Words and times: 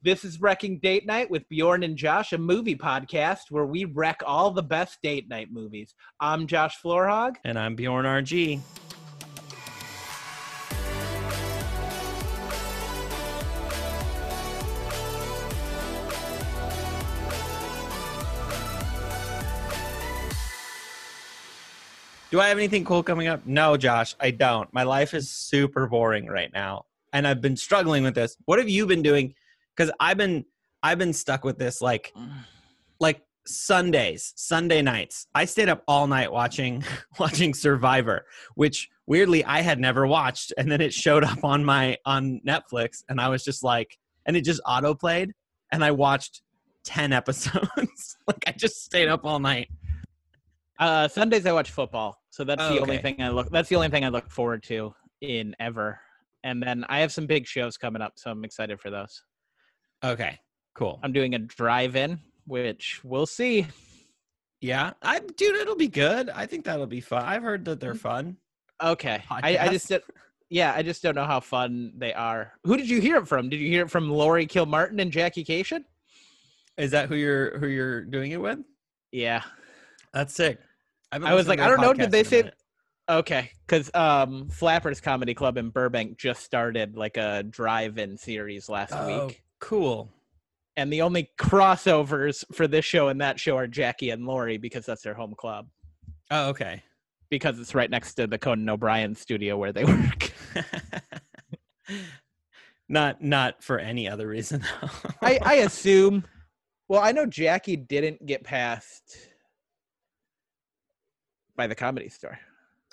This 0.00 0.24
is 0.24 0.40
Wrecking 0.40 0.78
Date 0.78 1.06
Night 1.06 1.28
with 1.28 1.48
Bjorn 1.48 1.82
and 1.82 1.96
Josh, 1.96 2.32
a 2.32 2.38
movie 2.38 2.76
podcast 2.76 3.50
where 3.50 3.66
we 3.66 3.84
wreck 3.84 4.20
all 4.24 4.52
the 4.52 4.62
best 4.62 5.02
date 5.02 5.28
night 5.28 5.48
movies. 5.50 5.96
I'm 6.20 6.46
Josh 6.46 6.80
Floorhog. 6.80 7.34
And 7.44 7.58
I'm 7.58 7.74
Bjorn 7.74 8.04
RG. 8.04 8.60
Do 22.30 22.38
I 22.38 22.46
have 22.46 22.56
anything 22.56 22.84
cool 22.84 23.02
coming 23.02 23.26
up? 23.26 23.44
No, 23.44 23.76
Josh, 23.76 24.14
I 24.20 24.30
don't. 24.30 24.72
My 24.72 24.84
life 24.84 25.12
is 25.12 25.28
super 25.28 25.88
boring 25.88 26.28
right 26.28 26.52
now. 26.52 26.84
And 27.12 27.26
I've 27.26 27.40
been 27.40 27.56
struggling 27.56 28.04
with 28.04 28.14
this. 28.14 28.36
What 28.44 28.60
have 28.60 28.68
you 28.68 28.86
been 28.86 29.02
doing? 29.02 29.34
Cuz 29.78 29.90
I've 30.00 30.16
been 30.18 30.44
I've 30.82 30.98
been 30.98 31.12
stuck 31.12 31.44
with 31.44 31.58
this 31.58 31.80
like 31.80 32.12
like 33.00 33.22
Sundays, 33.46 34.34
Sunday 34.36 34.82
nights. 34.82 35.26
I 35.34 35.46
stayed 35.46 35.70
up 35.70 35.82
all 35.88 36.06
night 36.06 36.30
watching 36.30 36.84
watching 37.18 37.54
Survivor, 37.54 38.26
which 38.56 38.88
weirdly 39.06 39.42
I 39.44 39.62
had 39.62 39.78
never 39.80 40.06
watched 40.06 40.52
and 40.58 40.70
then 40.70 40.80
it 40.82 40.92
showed 40.92 41.24
up 41.24 41.42
on 41.44 41.64
my 41.64 41.96
on 42.04 42.40
Netflix 42.46 43.02
and 43.08 43.20
I 43.20 43.28
was 43.28 43.42
just 43.44 43.62
like 43.64 43.96
and 44.26 44.36
it 44.36 44.42
just 44.44 44.60
auto 44.66 44.94
played 44.94 45.32
and 45.72 45.82
I 45.82 45.92
watched 45.92 46.42
10 46.84 47.12
episodes. 47.20 48.16
like 48.26 48.44
I 48.46 48.52
just 48.52 48.84
stayed 48.84 49.08
up 49.08 49.24
all 49.24 49.38
night. 49.38 49.68
Uh, 50.78 51.08
Sundays 51.08 51.44
I 51.46 51.52
watch 51.52 51.70
football, 51.70 52.16
so 52.30 52.44
that's 52.44 52.62
Oh, 52.62 52.74
the 52.74 52.80
only 52.80 52.98
thing 52.98 53.20
I 53.20 53.30
look. 53.30 53.50
That's 53.50 53.68
the 53.68 53.76
only 53.76 53.88
thing 53.88 54.04
I 54.04 54.10
look 54.10 54.30
forward 54.30 54.62
to 54.64 54.94
in 55.20 55.54
ever. 55.58 55.98
And 56.44 56.62
then 56.62 56.84
I 56.88 57.00
have 57.00 57.10
some 57.12 57.26
big 57.26 57.46
shows 57.46 57.76
coming 57.76 58.00
up, 58.00 58.12
so 58.16 58.30
I'm 58.30 58.44
excited 58.44 58.80
for 58.80 58.90
those. 58.90 59.24
Okay. 60.04 60.38
Cool. 60.74 61.00
I'm 61.02 61.12
doing 61.12 61.34
a 61.34 61.38
drive-in, 61.38 62.20
which 62.46 63.00
we'll 63.02 63.26
see. 63.26 63.66
Yeah, 64.60 64.92
I 65.02 65.20
dude, 65.20 65.56
it'll 65.56 65.76
be 65.76 65.88
good. 65.88 66.30
I 66.30 66.46
think 66.46 66.64
that'll 66.64 66.86
be 66.86 67.00
fun. 67.00 67.24
I've 67.24 67.42
heard 67.42 67.64
that 67.66 67.78
they're 67.80 67.94
fun. 67.94 68.36
Okay, 68.82 69.22
I, 69.30 69.58
I 69.58 69.68
just 69.68 69.92
yeah, 70.50 70.72
I 70.74 70.82
just 70.82 71.02
don't 71.02 71.14
know 71.14 71.24
how 71.24 71.40
fun 71.40 71.92
they 71.96 72.12
are. 72.12 72.52
Who 72.64 72.76
did 72.76 72.88
you 72.88 73.00
hear 73.00 73.16
it 73.18 73.28
from? 73.28 73.48
Did 73.48 73.58
you 73.60 73.68
hear 73.68 73.84
it 73.84 73.90
from 73.90 74.10
Laurie 74.10 74.46
Kilmartin 74.46 75.00
and 75.00 75.12
Jackie 75.12 75.44
Kashian? 75.44 75.84
Is 76.76 76.90
that 76.92 77.08
who 77.08 77.16
you're 77.16 77.58
who 77.58 77.66
you're 77.66 78.02
doing 78.02 78.32
it 78.32 78.40
with? 78.40 78.58
Yeah. 79.12 79.42
That's 80.12 80.34
sick. 80.34 80.58
I 81.12 81.34
was 81.34 81.48
like, 81.48 81.60
I 81.60 81.68
don't 81.68 81.80
know, 81.80 81.94
did 81.94 82.10
they 82.10 82.24
say- 82.24 82.50
Okay, 83.10 83.50
because 83.66 83.90
um, 83.94 84.48
Flappers 84.50 85.00
Comedy 85.00 85.32
Club 85.32 85.56
in 85.56 85.70
Burbank 85.70 86.18
just 86.18 86.42
started 86.42 86.94
like 86.94 87.16
a 87.16 87.42
drive-in 87.42 88.18
series 88.18 88.68
last 88.68 88.92
Oh, 88.94 89.26
week, 89.28 89.42
cool. 89.60 90.10
and 90.76 90.92
the 90.92 91.02
only 91.02 91.30
crossovers 91.38 92.44
for 92.52 92.66
this 92.68 92.84
show 92.84 93.08
and 93.08 93.20
that 93.20 93.40
show 93.40 93.56
are 93.56 93.66
Jackie 93.66 94.10
and 94.10 94.26
Laurie 94.26 94.58
because 94.58 94.86
that's 94.86 95.02
their 95.02 95.14
home 95.14 95.34
club 95.36 95.66
Oh, 96.30 96.48
okay. 96.50 96.82
because 97.30 97.58
it's 97.58 97.74
right 97.74 97.90
next 97.90 98.14
to 98.14 98.26
the 98.26 98.38
Conan 98.38 98.68
O'Brien 98.68 99.14
studio 99.14 99.56
where 99.56 99.72
they 99.72 99.84
work. 99.84 100.32
not 102.88 103.22
not 103.22 103.62
for 103.62 103.78
any 103.78 104.08
other 104.08 104.26
reason. 104.28 104.62
though. 104.80 104.88
I, 105.22 105.38
I 105.42 105.54
assume. 105.54 106.24
Well, 106.88 107.02
I 107.02 107.12
know 107.12 107.26
Jackie 107.26 107.76
didn't 107.76 108.24
get 108.24 108.44
passed 108.44 109.16
by 111.56 111.66
the 111.66 111.74
comedy 111.74 112.08
store. 112.08 112.38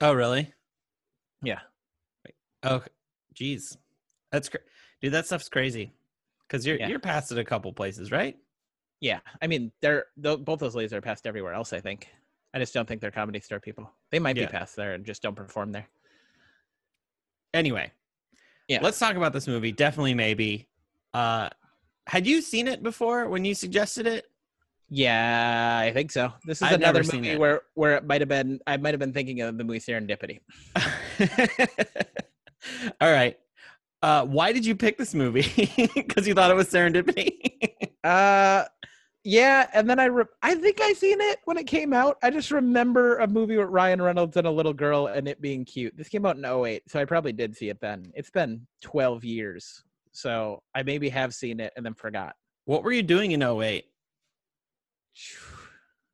oh, 0.01 0.13
really? 0.13 0.51
Yeah. 1.41 1.59
Oh, 2.63 2.81
geez, 3.33 3.77
that's 4.31 4.49
cra- 4.49 4.59
dude. 5.01 5.13
That 5.13 5.27
stuff's 5.27 5.49
crazy. 5.49 5.93
Because 6.47 6.65
you're 6.65 6.77
Yeah. 6.77 6.87
you're 6.87 6.99
past 6.99 7.31
it 7.31 7.37
a 7.37 7.43
couple 7.43 7.71
places, 7.73 8.11
right? 8.11 8.37
Yeah, 9.01 9.19
I 9.41 9.47
mean, 9.47 9.71
they're 9.81 10.05
both 10.17 10.59
those 10.59 10.75
ladies 10.75 10.93
are 10.93 11.01
passed 11.01 11.27
everywhere 11.27 11.53
else. 11.53 11.73
I 11.73 11.81
think. 11.81 12.07
I 12.53 12.59
just 12.59 12.73
don't 12.73 12.87
think 12.87 13.01
they're 13.01 13.11
comedy 13.11 13.41
store 13.41 13.59
people. 13.59 13.91
They 14.11 14.19
might 14.19 14.37
Yeah. 14.37 14.45
be 14.45 14.51
passed 14.51 14.75
there 14.77 14.93
and 14.93 15.05
just 15.05 15.21
don't 15.21 15.35
perform 15.35 15.73
there. 15.73 15.87
Anyway, 17.53 17.91
Yeah. 18.67 18.79
Let's 18.81 18.97
talk 18.97 19.15
about 19.15 19.31
this 19.33 19.47
movie. 19.47 19.71
Definitely, 19.71 20.13
maybe. 20.15 20.67
Uh, 21.13 21.49
had 22.07 22.25
you 22.25 22.41
seen 22.41 22.67
it 22.67 22.81
before 22.83 23.27
when 23.29 23.45
you 23.45 23.53
suggested 23.55 24.07
it? 24.07 24.25
Yeah, 24.89 25.79
I 25.83 25.91
think 25.93 26.11
so. 26.11 26.31
This 26.45 26.59
is 26.59 26.63
I've 26.63 26.73
another 26.75 27.03
movie 27.03 27.35
where 27.37 27.61
where 27.73 27.95
it 27.97 28.05
might 28.05 28.21
have 28.21 28.27
been. 28.29 28.59
I 28.67 28.77
might 28.77 28.93
have 28.93 28.99
been 28.99 29.13
thinking 29.13 29.41
of 29.41 29.57
the 29.57 29.63
movie 29.63 29.79
Serendipity. 29.79 30.41
All 33.01 33.11
right. 33.11 33.37
Uh, 34.05 34.23
why 34.23 34.51
did 34.51 34.63
you 34.63 34.75
pick 34.75 34.99
this 34.99 35.15
movie? 35.15 35.41
Because 35.95 36.27
you 36.27 36.35
thought 36.35 36.51
it 36.51 36.55
was 36.55 36.69
serendipity. 36.69 37.39
Uh, 38.03 38.65
yeah, 39.23 39.67
and 39.73 39.89
then 39.89 39.99
I 39.99 40.05
re- 40.05 40.25
I 40.43 40.53
think 40.53 40.79
I 40.79 40.93
seen 40.93 41.19
it 41.19 41.39
when 41.45 41.57
it 41.57 41.63
came 41.65 41.91
out. 41.91 42.19
I 42.21 42.29
just 42.29 42.51
remember 42.51 43.17
a 43.17 43.27
movie 43.27 43.57
with 43.57 43.69
Ryan 43.69 43.99
Reynolds 43.99 44.37
and 44.37 44.45
a 44.45 44.51
little 44.51 44.73
girl 44.73 45.07
and 45.07 45.27
it 45.27 45.41
being 45.41 45.65
cute. 45.65 45.97
This 45.97 46.07
came 46.07 46.23
out 46.23 46.37
in 46.37 46.45
08, 46.45 46.83
so 46.87 46.99
I 46.99 47.05
probably 47.05 47.33
did 47.33 47.57
see 47.57 47.69
it 47.69 47.81
then. 47.81 48.11
It's 48.13 48.29
been 48.29 48.67
12 48.83 49.25
years. 49.25 49.83
So 50.11 50.61
I 50.75 50.83
maybe 50.83 51.09
have 51.09 51.33
seen 51.33 51.59
it 51.59 51.73
and 51.75 51.83
then 51.83 51.95
forgot. 51.95 52.35
what 52.65 52.83
were 52.83 52.91
you 52.91 53.01
doing 53.01 53.31
in 53.31 53.41
08? 53.41 53.85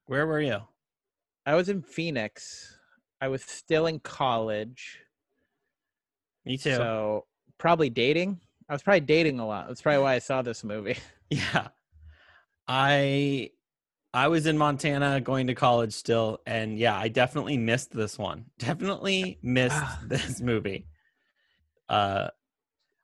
Where 0.05 0.25
were 0.27 0.39
you? 0.41 0.59
I 1.45 1.55
was 1.55 1.67
in 1.67 1.81
Phoenix. 1.81 2.73
I 3.19 3.27
was 3.27 3.43
still 3.43 3.85
in 3.87 3.99
college. 3.99 4.99
Me 6.45 6.57
too. 6.57 6.75
So 6.75 7.25
probably 7.61 7.89
dating. 7.91 8.39
I 8.67 8.73
was 8.73 8.81
probably 8.81 9.01
dating 9.01 9.39
a 9.39 9.45
lot. 9.45 9.67
That's 9.67 9.81
probably 9.81 10.01
why 10.01 10.15
I 10.15 10.19
saw 10.19 10.41
this 10.41 10.63
movie. 10.63 10.97
yeah. 11.29 11.67
I 12.67 13.51
I 14.13 14.27
was 14.27 14.45
in 14.47 14.57
Montana 14.57 15.21
going 15.21 15.47
to 15.47 15.55
college 15.55 15.93
still, 15.93 16.39
and 16.45 16.77
yeah, 16.77 16.97
I 16.97 17.07
definitely 17.07 17.57
missed 17.57 17.91
this 17.91 18.17
one. 18.17 18.45
Definitely 18.59 19.37
missed 19.43 19.75
Ah. 19.77 19.99
this 20.05 20.41
movie. 20.41 20.87
Uh 21.87 22.29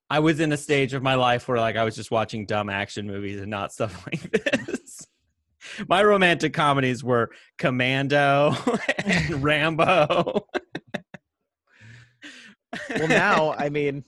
I 0.09 0.19
was 0.19 0.40
in 0.40 0.51
a 0.51 0.57
stage 0.57 0.94
of 0.94 1.03
my 1.03 1.16
life 1.16 1.47
where 1.47 1.59
like 1.59 1.75
I 1.75 1.84
was 1.84 1.95
just 1.95 2.12
watching 2.12 2.45
dumb 2.45 2.69
action 2.69 3.06
movies 3.06 3.39
and 3.39 3.51
not 3.51 3.72
stuff 3.78 4.06
like 4.07 4.22
this. 4.31 5.06
My 5.88 6.01
romantic 6.03 6.53
comedies 6.53 7.03
were 7.03 7.29
Commando 7.57 8.56
and 9.06 9.44
Rambo. 9.44 10.47
Well, 12.89 13.07
now, 13.07 13.53
I 13.53 13.69
mean, 13.69 14.03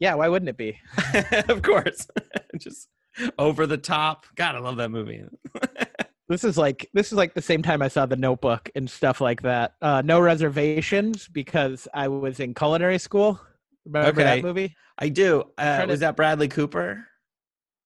yeah, 0.00 0.14
why 0.14 0.28
wouldn't 0.28 0.48
it 0.48 0.56
be? 0.56 0.78
of 1.48 1.62
course. 1.62 2.06
just 2.58 2.88
over 3.38 3.66
the 3.66 3.78
top. 3.78 4.26
God, 4.36 4.54
I 4.54 4.58
love 4.58 4.76
that 4.76 4.90
movie. 4.90 5.24
This 6.28 6.42
is 6.42 6.58
like 6.58 6.88
this 6.92 7.06
is 7.06 7.12
like 7.12 7.34
the 7.34 7.40
same 7.40 7.62
time 7.62 7.80
I 7.82 7.86
saw 7.86 8.04
The 8.04 8.16
Notebook 8.16 8.68
and 8.74 8.90
stuff 8.90 9.20
like 9.20 9.42
that. 9.42 9.74
Uh, 9.80 10.02
no 10.04 10.18
reservations 10.18 11.28
because 11.28 11.86
I 11.94 12.08
was 12.08 12.40
in 12.40 12.52
culinary 12.52 12.98
school. 12.98 13.40
Remember 13.84 14.08
Okay. 14.08 14.24
that 14.24 14.42
movie? 14.42 14.74
I 14.98 15.08
do. 15.08 15.44
Uh, 15.56 15.76
Trying 15.76 15.88
to- 15.90 15.96
that 15.98 16.16
Bradley 16.16 16.48
Cooper? 16.48 17.06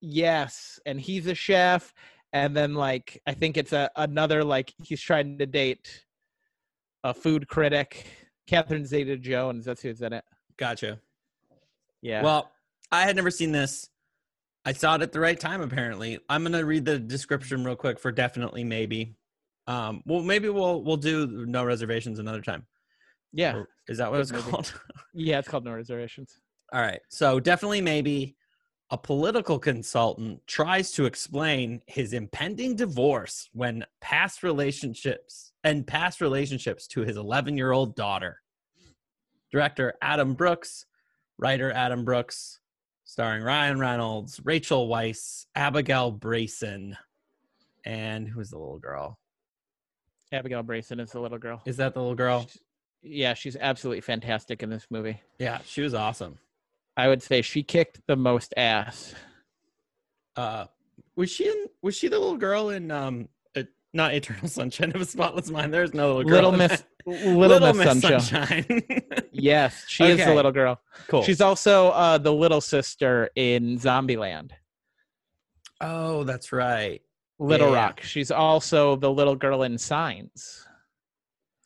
Yes, 0.01 0.81
and 0.87 0.99
he's 0.99 1.27
a 1.27 1.35
chef, 1.35 1.93
and 2.33 2.57
then 2.57 2.73
like 2.75 3.21
I 3.27 3.35
think 3.35 3.59
it's 3.59 3.75
a 3.75 3.91
another 3.97 4.43
like 4.43 4.73
he's 4.83 5.03
trying 5.03 5.37
to 5.37 5.45
date 5.45 6.03
a 7.05 7.13
food 7.13 7.47
critic, 7.47 8.07
Catherine 8.47 8.87
Zeta-Jones. 8.87 9.67
That's 9.67 9.83
who's 9.83 10.01
in 10.01 10.15
it. 10.15 10.25
Gotcha. 10.57 10.99
Yeah. 12.03 12.23
Well, 12.23 12.51
I 12.91 13.03
had 13.03 13.17
never 13.17 13.31
seen 13.31 13.53
this. 13.53 13.89
I 14.65 14.73
saw 14.73 14.95
it 14.97 15.03
at 15.03 15.13
the 15.13 15.21
right 15.21 15.39
time. 15.39 15.61
Apparently, 15.61 16.19
I'm 16.29 16.43
gonna 16.43 16.65
read 16.65 16.85
the 16.85 16.99
description 16.99 17.65
real 17.65 17.77
quick 17.77 17.99
for 17.99 18.13
definitely 18.13 18.65
maybe. 18.65 19.17
Um, 19.67 20.03
well, 20.07 20.23
maybe 20.23 20.49
we'll 20.49 20.83
we'll 20.83 20.97
do 20.97 21.45
no 21.47 21.65
reservations 21.65 22.19
another 22.19 22.41
time. 22.43 22.67
yeah, 23.33 23.55
Or- 23.57 23.69
Is 23.89 23.99
that 23.99 24.11
what 24.11 24.21
it's 24.21 24.33
movie. 24.33 24.51
called? 24.51 24.73
yeah. 25.15 25.39
It's 25.39 25.49
called 25.49 25.65
No 25.65 25.73
Reservations. 25.73 26.41
All 26.73 26.81
right. 26.81 27.01
So 27.09 27.41
definitely 27.41 27.81
maybe 27.81 28.37
a 28.91 28.99
political 28.99 29.59
consultant 29.59 30.41
tries 30.49 30.91
to 30.93 31.05
explain 31.07 31.81
his 31.87 32.13
impending 32.13 32.75
divorce 32.75 33.49
when 33.53 33.85
past 34.01 34.43
relationships 34.43 35.53
and 35.63 35.87
past 35.87 36.21
relationships 36.21 36.89
to 36.89 37.03
his 37.03 37.17
11-year-old 37.17 37.95
daughter. 37.95 38.41
Director 39.53 39.95
Adam 40.03 40.35
Brooks, 40.35 40.87
writer 41.41 41.73
Adam 41.73 42.05
Brooks, 42.05 42.61
starring 43.05 43.43
Ryan 43.43 43.79
Reynolds, 43.79 44.41
Rachel 44.45 44.89
Weisz, 44.89 45.47
Abigail 45.55 46.11
Breslin, 46.11 46.97
and 47.85 48.29
who's 48.29 48.51
the 48.51 48.59
little 48.59 48.79
girl? 48.79 49.19
Abigail 50.33 50.63
Breslin 50.63 51.01
is 51.01 51.11
the 51.11 51.21
little 51.21 51.39
girl. 51.39 51.61
Is 51.65 51.79
that 51.79 51.95
the 51.95 52.01
little 52.01 52.15
girl? 52.15 52.47
Yeah, 53.03 53.35
she's 53.35 53.57
absolutely 53.57 54.03
fantastic 54.03 54.63
in 54.63 54.71
this 54.71 54.87
movie. 54.91 55.21
Yeah, 55.39 55.59
she 55.65 55.81
was 55.81 55.95
awesome. 55.95 56.39
I 56.97 57.09
would 57.09 57.23
say 57.23 57.41
she 57.43 57.63
kicked 57.63 58.01
the 58.07 58.17
most 58.17 58.53
ass. 58.57 59.15
Uh 60.37 60.67
was 61.17 61.31
she 61.31 61.49
in 61.49 61.67
was 61.83 61.97
she 61.97 62.09
the 62.09 62.19
little 62.19 62.37
girl 62.37 62.69
in 62.69 62.91
um 62.91 63.29
not 63.93 64.15
Eternal 64.15 64.49
Sunshine 64.49 64.93
of 64.95 65.01
a 65.01 65.05
Spotless 65.05 65.51
Mind. 65.51 65.73
There's 65.75 65.95
no 65.95 66.15
little 66.17 66.25
girl. 66.25 66.35
Little 66.51 66.53
Miss 66.53 66.71
that. 67.07 67.27
Little, 67.37 67.73
Miss, 67.75 68.01
Sunshine. 68.01 68.21
Sunshine. 68.21 68.83
Yes, 69.33 69.85
she 69.89 70.05
is 70.05 70.19
the 70.19 70.35
little 70.35 70.53
girl. 70.53 70.81
cool. 71.09 71.23
She's 71.23 71.41
also 71.41 71.89
uh, 71.91 72.19
the 72.19 72.33
little 72.33 72.61
sister 72.61 73.31
in 73.37 73.79
Zombieland. 73.79 74.51
oh, 75.81 76.25
that's 76.25 76.53
right. 76.53 77.01
Little 77.39 77.71
Yeah. 77.71 77.75
Rock. 77.87 78.01
She's 78.03 78.31
also 78.31 78.97
the 78.97 79.11
little 79.11 79.35
girl 79.35 79.63
in 79.63 79.79
Signs. 79.79 80.67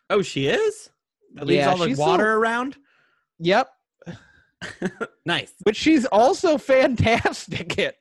Oh, 0.09 0.23
she 0.23 0.47
is. 0.47 0.91
That 1.35 1.47
leaves 1.47 1.59
Yeah, 1.65 1.71
all 1.71 1.79
the 1.79 1.95
water 1.95 2.25
the- 2.25 2.31
around. 2.31 2.77
Yep, 3.41 3.69
Nice. 5.27 5.53
but 5.65 5.75
she's 5.75 6.07
also 6.07 6.57
fantastic 6.59 7.77
at 7.81 7.97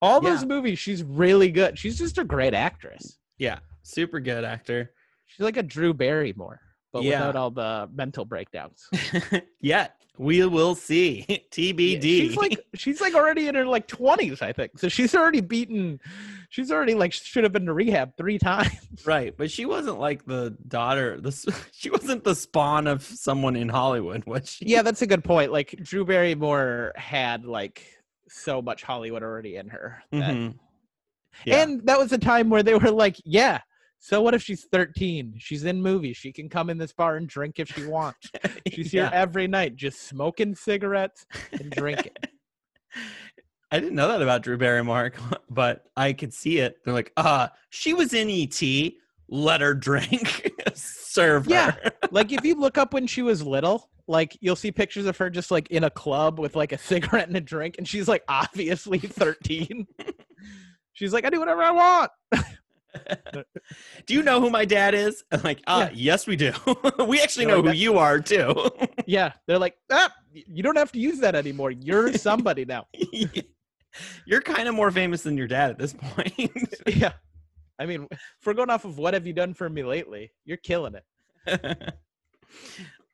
all 0.00 0.20
those 0.22 0.40
Yeah. 0.42 0.48
movies. 0.48 0.78
She's 0.78 1.02
really 1.04 1.50
good. 1.50 1.78
She's 1.78 1.98
just 1.98 2.16
a 2.16 2.24
great 2.24 2.54
actress. 2.54 3.18
Yeah, 3.36 3.58
super 3.88 4.20
good 4.20 4.44
actor. 4.44 4.92
She's 5.26 5.44
like 5.44 5.56
a 5.56 5.62
Drew 5.62 5.92
Barrymore, 5.94 6.60
but 6.92 7.02
Yeah. 7.02 7.20
without 7.20 7.36
all 7.36 7.50
the 7.50 7.88
mental 7.94 8.24
breakdowns. 8.24 8.88
yeah, 9.60 9.88
we 10.16 10.44
will 10.46 10.74
see. 10.74 11.26
TBD. 11.52 12.02
She's 12.02 12.36
like 12.36 12.58
she's 12.74 13.00
like 13.00 13.14
already 13.14 13.48
in 13.48 13.54
her 13.54 13.66
like 13.66 13.86
twenties, 13.86 14.40
I 14.42 14.52
think. 14.52 14.78
So 14.78 14.88
she's 14.88 15.14
already 15.14 15.40
beaten. 15.40 16.00
She's 16.50 16.72
already 16.72 16.94
like 16.94 17.12
should 17.12 17.44
have 17.44 17.52
been 17.52 17.66
to 17.66 17.74
rehab 17.74 18.16
three 18.16 18.38
times. 18.50 18.70
right, 19.04 19.36
but 19.36 19.50
she 19.50 19.66
wasn't 19.66 19.98
like 20.00 20.24
the 20.24 20.56
daughter. 20.66 21.20
The 21.20 21.30
she 21.72 21.90
wasn't 21.90 22.24
the 22.24 22.34
spawn 22.34 22.86
of 22.86 23.02
someone 23.02 23.54
in 23.56 23.68
Hollywood, 23.68 24.24
was 24.24 24.50
she? 24.50 24.66
Yeah, 24.66 24.82
that's 24.82 25.02
a 25.02 25.06
good 25.06 25.24
point. 25.24 25.52
Like 25.52 25.78
Drew 25.82 26.04
Barrymore 26.06 26.92
had 26.96 27.44
like 27.44 27.82
so 28.28 28.60
much 28.62 28.82
Hollywood 28.82 29.22
already 29.22 29.56
in 29.56 29.68
her. 29.68 30.02
that- 30.12 30.34
Mhm. 30.34 30.54
Yeah. 31.44 31.62
And 31.62 31.86
that 31.86 31.98
was 31.98 32.10
a 32.12 32.18
time 32.18 32.48
where 32.50 32.62
they 32.64 32.74
were 32.74 32.90
like, 32.90 33.16
yeah. 33.24 33.60
So 33.98 34.22
what 34.22 34.34
if 34.34 34.42
she's 34.42 34.64
13? 34.70 35.34
She's 35.38 35.64
in 35.64 35.82
movies. 35.82 36.16
She 36.16 36.32
can 36.32 36.48
come 36.48 36.70
in 36.70 36.78
this 36.78 36.92
bar 36.92 37.16
and 37.16 37.28
drink 37.28 37.58
if 37.58 37.68
she 37.68 37.84
wants. 37.84 38.30
She's 38.72 38.92
here 38.92 39.10
every 39.12 39.48
night 39.48 39.74
just 39.76 40.02
smoking 40.02 40.54
cigarettes 40.54 41.26
and 41.52 41.70
drinking. 41.70 42.12
I 43.70 43.80
didn't 43.80 43.96
know 43.96 44.08
that 44.08 44.22
about 44.22 44.42
Drew 44.42 44.56
Barrymore, 44.56 45.12
but 45.50 45.84
I 45.96 46.12
could 46.12 46.32
see 46.32 46.58
it. 46.58 46.76
They're 46.84 46.94
like, 46.94 47.12
uh, 47.16 47.48
she 47.70 47.92
was 47.92 48.14
in 48.14 48.30
ET. 48.30 48.62
Let 49.28 49.60
her 49.60 49.74
drink. 49.74 50.52
Serve 50.74 51.46
her. 51.46 51.50
Yeah. 51.50 51.74
like 52.10 52.32
if 52.32 52.44
you 52.44 52.54
look 52.54 52.78
up 52.78 52.94
when 52.94 53.06
she 53.06 53.20
was 53.20 53.42
little, 53.42 53.90
like 54.06 54.38
you'll 54.40 54.56
see 54.56 54.72
pictures 54.72 55.04
of 55.04 55.18
her 55.18 55.28
just 55.28 55.50
like 55.50 55.70
in 55.70 55.84
a 55.84 55.90
club 55.90 56.38
with 56.38 56.56
like 56.56 56.72
a 56.72 56.78
cigarette 56.78 57.28
and 57.28 57.36
a 57.36 57.40
drink, 57.42 57.74
and 57.76 57.86
she's 57.86 58.08
like 58.08 58.22
obviously 58.28 58.98
13. 58.98 59.86
she's 60.94 61.12
like, 61.12 61.26
I 61.26 61.30
do 61.30 61.40
whatever 61.40 61.62
I 61.62 61.72
want. 61.72 62.10
do 64.06 64.14
you 64.14 64.22
know 64.22 64.40
who 64.40 64.50
my 64.50 64.64
dad 64.64 64.94
is? 64.94 65.24
I'm 65.32 65.42
like, 65.42 65.60
ah, 65.66 65.84
Yeah. 65.84 65.90
yes, 65.94 66.26
we 66.26 66.36
do. 66.36 66.52
we 67.06 67.20
actually 67.20 67.46
know 67.46 67.60
like, 67.60 67.74
who 67.74 67.80
you 67.80 67.98
are 67.98 68.20
too. 68.20 68.54
Yeah. 69.06 69.32
They're 69.46 69.58
like, 69.58 69.76
ah, 69.90 70.12
you 70.32 70.62
don't 70.62 70.76
have 70.76 70.92
to 70.92 70.98
use 70.98 71.18
that 71.20 71.34
anymore. 71.34 71.70
You're 71.70 72.12
somebody 72.14 72.64
now. 72.64 72.86
You're 74.26 74.40
kind 74.42 74.68
of 74.68 74.74
more 74.74 74.90
famous 74.90 75.22
than 75.22 75.36
your 75.36 75.46
dad 75.48 75.70
at 75.70 75.78
this 75.78 75.92
point. 75.94 76.52
yeah. 76.86 77.12
I 77.78 77.86
mean, 77.86 78.08
we're 78.44 78.54
going 78.54 78.70
off 78.70 78.84
of 78.84 78.98
what 78.98 79.14
have 79.14 79.26
you 79.26 79.32
done 79.32 79.54
for 79.54 79.68
me 79.68 79.82
lately, 79.84 80.32
you're 80.44 80.56
killing 80.56 80.94
it. 81.46 81.94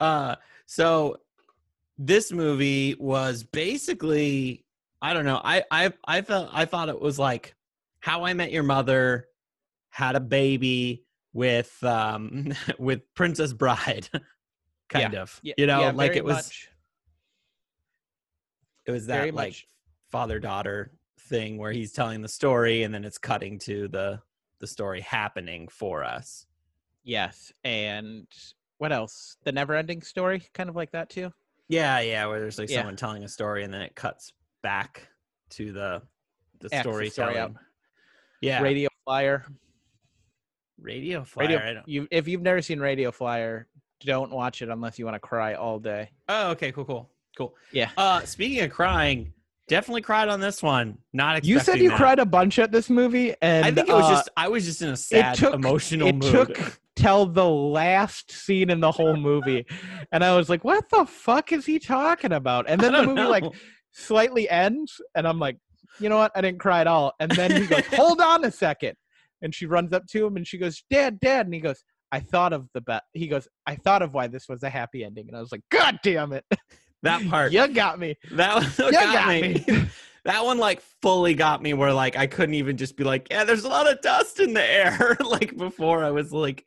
uh, 0.01 0.37
so 0.67 1.19
this 1.99 2.33
movie 2.33 2.97
was 2.99 3.45
basically, 3.45 4.65
I 5.03 5.13
don't 5.13 5.25
know. 5.27 5.41
I 5.43 5.65
I 5.71 5.93
I 6.07 6.23
felt 6.23 6.49
I 6.53 6.65
thought 6.65 6.89
it 6.89 7.01
was 7.01 7.19
like 7.19 7.55
How 8.01 8.25
I 8.25 8.33
Met 8.33 8.53
Your 8.53 8.63
Mother 8.63 9.29
had 9.95 10.17
a 10.17 10.21
baby 10.21 11.05
with 11.33 11.73
um 11.85 12.53
with 12.81 13.03
Princess 13.15 13.53
Bride, 13.53 14.09
kind 14.89 15.15
of. 15.15 15.39
Yeah, 15.45 15.55
you 15.57 15.67
know, 15.69 15.81
yeah, 15.83 15.91
like 15.93 16.17
it 16.17 16.25
was 16.25 16.35
much. 16.37 16.69
it 18.87 18.91
was 18.91 19.07
very 19.07 19.31
that 19.31 19.37
like 19.37 19.49
much. 19.51 19.67
father 20.11 20.41
daughter 20.41 20.91
thing 21.21 21.59
where 21.59 21.71
he's 21.71 21.93
telling 21.93 22.23
the 22.23 22.29
story 22.29 22.83
and 22.83 22.93
then 22.93 23.05
it's 23.05 23.19
cutting 23.19 23.59
to 23.61 23.87
the 23.89 24.21
the 24.59 24.67
story 24.67 25.01
happening 25.01 25.69
for 25.69 26.03
us. 26.03 26.45
Yes. 27.05 27.53
And 27.63 28.27
what 28.79 28.93
else? 28.93 29.37
The 29.45 29.53
never 29.53 29.75
ending 29.75 30.03
story, 30.03 30.43
kind 30.55 30.69
of 30.69 30.75
like 30.77 30.91
that 30.93 31.09
too. 31.09 31.33
Yeah, 31.69 32.01
yeah, 32.01 32.27
where 32.27 32.41
there's 32.41 32.59
like 32.59 32.69
Yeah. 32.69 32.79
someone 32.79 32.97
telling 32.97 33.23
a 33.25 33.29
story 33.29 33.63
and 33.63 33.73
then 33.73 33.81
it 33.83 33.95
cuts 33.95 34.33
back 34.63 35.07
to 35.51 35.73
the 35.73 36.03
the 36.61 36.69
story 36.81 37.11
storytelling. 37.11 37.37
out. 37.57 37.63
yeah, 38.41 38.61
Radio 38.61 38.89
Flyer. 39.05 39.45
Radio 40.81 41.25
Flyer. 41.25 41.59
Radio. 41.59 41.83
You, 41.87 42.09
if 42.11 42.29
you've 42.29 42.43
never 42.43 42.61
seen 42.63 42.81
Radio 42.81 43.11
Flyer, 43.11 43.67
don't 44.01 44.31
watch 44.31 44.61
it 44.63 44.69
unless 44.69 44.99
you 44.99 45.05
want 45.05 45.15
to 45.15 45.21
cry 45.21 45.55
all 45.55 45.79
day. 45.79 46.11
Oh, 46.29 46.51
okay, 46.53 46.73
cool, 46.73 46.85
cool, 46.85 47.11
cool. 47.37 47.55
Yeah. 47.73 47.91
Uh, 47.97 48.23
speaking 48.23 48.61
of 48.65 48.71
crying, 48.71 49.33
definitely 49.69 50.03
cried 50.03 50.29
on 50.29 50.41
this 50.41 50.63
one. 50.63 50.99
Not 51.13 51.37
expecting 51.37 51.51
You 51.51 51.61
said 51.61 51.79
you 51.81 51.89
that. 51.91 51.97
cried 51.99 52.19
a 52.19 52.27
bunch 52.27 52.59
at 52.59 52.71
this 52.73 52.91
movie, 52.91 53.35
and 53.41 53.65
I 53.65 53.71
think 53.71 53.89
it 53.89 53.93
was 53.93 54.05
uh, 54.05 54.11
just 54.11 54.29
I 54.37 54.49
was 54.49 54.65
just 54.65 54.83
in 54.83 54.91
a 54.91 54.97
sad 54.97 55.37
took- 55.37 55.55
emotional 55.55 56.09
it 56.09 56.17
mood. 56.17 56.31
took 56.33 56.81
till 56.97 57.27
the 57.27 57.49
last 57.49 58.31
scene 58.31 58.69
in 58.71 58.81
the 58.81 58.91
whole 58.93 59.17
movie, 59.17 59.67
and 60.13 60.23
I 60.25 60.37
was 60.37 60.49
like, 60.51 60.65
"What 60.65 60.89
the 60.91 61.07
fuck 61.07 61.53
is 61.53 61.65
he 61.67 61.79
talking 61.79 62.33
about?" 62.33 62.69
And 62.69 62.81
then 62.81 62.93
the 62.93 63.05
movie 63.05 63.23
like 63.23 63.45
slightly 63.93 64.49
ends, 64.51 65.01
and 65.15 65.27
I'm 65.27 65.39
like, 65.39 65.57
"You 66.01 66.09
know 66.09 66.19
what? 66.19 66.33
I 66.35 66.41
didn't 66.41 66.59
cry 66.61 66.81
at 66.81 66.87
all." 66.87 67.15
And 67.21 67.31
then 67.33 67.53
he 67.63 67.67
goes, 67.67 67.87
"Hold 67.95 68.21
on 68.21 68.45
a 68.45 68.51
second. 68.51 68.97
And 69.45 69.55
she 69.55 69.67
runs 69.67 69.93
up 69.93 70.07
to 70.09 70.27
him 70.27 70.37
and 70.37 70.45
she 70.47 70.59
goes, 70.59 70.83
"Dad, 70.91 71.21
Dad," 71.21 71.47
and 71.47 71.55
he 71.55 71.61
goes, 71.61 71.85
"I 72.11 72.19
thought 72.19 72.53
of 72.53 72.67
the 72.75 72.81
bet." 72.81 73.03
He 73.13 73.29
goes, 73.29 73.47
"I 73.67 73.77
thought 73.77 74.03
of 74.03 74.13
why 74.15 74.27
this 74.27 74.49
was 74.49 74.65
a 74.65 74.71
happy 74.71 75.05
ending," 75.05 75.29
and 75.29 75.37
I 75.37 75.41
was 75.41 75.53
like, 75.53 75.63
"God 75.71 76.01
damn 76.03 76.33
it, 76.33 76.45
that 77.05 77.25
part. 77.31 77.53
you 77.53 77.69
got 77.69 78.01
me, 78.01 78.17
That 78.33 78.55
one 78.57 78.65
you 78.87 78.93
got, 78.93 79.15
got 79.15 79.29
me. 79.29 79.65
me." 79.69 79.87
That 80.25 80.43
one 80.43 80.57
like 80.57 80.81
fully 81.03 81.35
got 81.35 81.63
me 81.63 81.75
where 81.75 81.93
like 81.93 82.17
I 82.17 82.27
couldn't 82.27 82.55
even 82.55 82.79
just 82.79 82.97
be 82.97 83.05
like, 83.05 83.27
yeah, 83.31 83.45
there's 83.45 83.65
a 83.65 83.69
lot 83.69 83.87
of 83.87 84.01
dust 84.01 84.41
in 84.41 84.55
the 84.55 84.65
air. 84.65 85.19
like 85.23 85.55
before 85.55 86.03
I 86.03 86.13
was 86.13 86.33
like, 86.33 86.65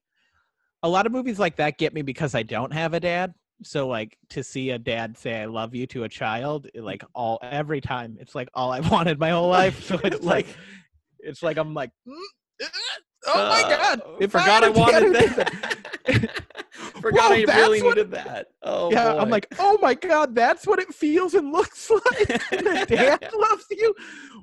a 0.84 0.88
lot 0.88 1.08
of 1.08 1.12
movies 1.12 1.40
like 1.40 1.56
that 1.56 1.80
get 1.80 1.92
me 1.92 2.04
because 2.04 2.36
I 2.36 2.44
don't 2.44 2.72
have 2.72 2.94
a 2.94 3.00
dad. 3.00 3.34
So 3.64 3.88
like 3.88 4.16
to 4.30 4.44
see 4.44 4.70
a 4.70 4.78
dad 4.78 5.18
say 5.18 5.42
"I 5.42 5.46
love 5.46 5.74
you" 5.74 5.88
to 5.88 6.04
a 6.04 6.10
child, 6.10 6.68
like 6.76 7.04
all 7.16 7.40
every 7.42 7.82
time, 7.82 8.18
it's 8.20 8.36
like 8.36 8.48
all 8.54 8.72
I've 8.72 8.92
wanted 8.92 9.18
my 9.18 9.32
whole 9.32 9.50
life. 9.50 9.84
So 9.84 10.00
it's 10.04 10.24
like, 10.24 10.46
it's 11.18 11.42
like 11.42 11.58
I'm 11.58 11.74
like, 11.74 11.90
"Mm, 12.08 12.14
oh 13.28 13.50
my 13.50 13.62
god! 13.70 14.02
uh, 14.02 14.12
If 14.20 14.32
forgot 14.32 14.64
I, 14.64 14.68
had 14.68 14.72
a 14.72 14.74
dad 14.74 14.78
wanted 14.78 15.04
who 15.04 15.14
that. 15.36 16.44
forgot 17.02 17.30
Whoa, 17.32 17.36
I 17.36 17.56
really 17.58 17.82
what- 17.82 17.98
needed 17.98 18.12
that. 18.12 18.48
Oh 18.64 18.92
yeah, 18.92 19.14
boy. 19.14 19.20
I'm 19.20 19.30
like, 19.30 19.48
oh 19.60 19.78
my 19.82 19.94
god, 19.94 20.34
that's 20.36 20.66
what 20.66 20.80
it 20.80 20.94
feels 20.94 21.34
and 21.34 21.52
looks 21.52 21.90
like. 21.92 22.30
and 22.52 22.68
a 22.68 22.86
dad 22.86 23.30
loves 23.34 23.66
you. 23.72 23.94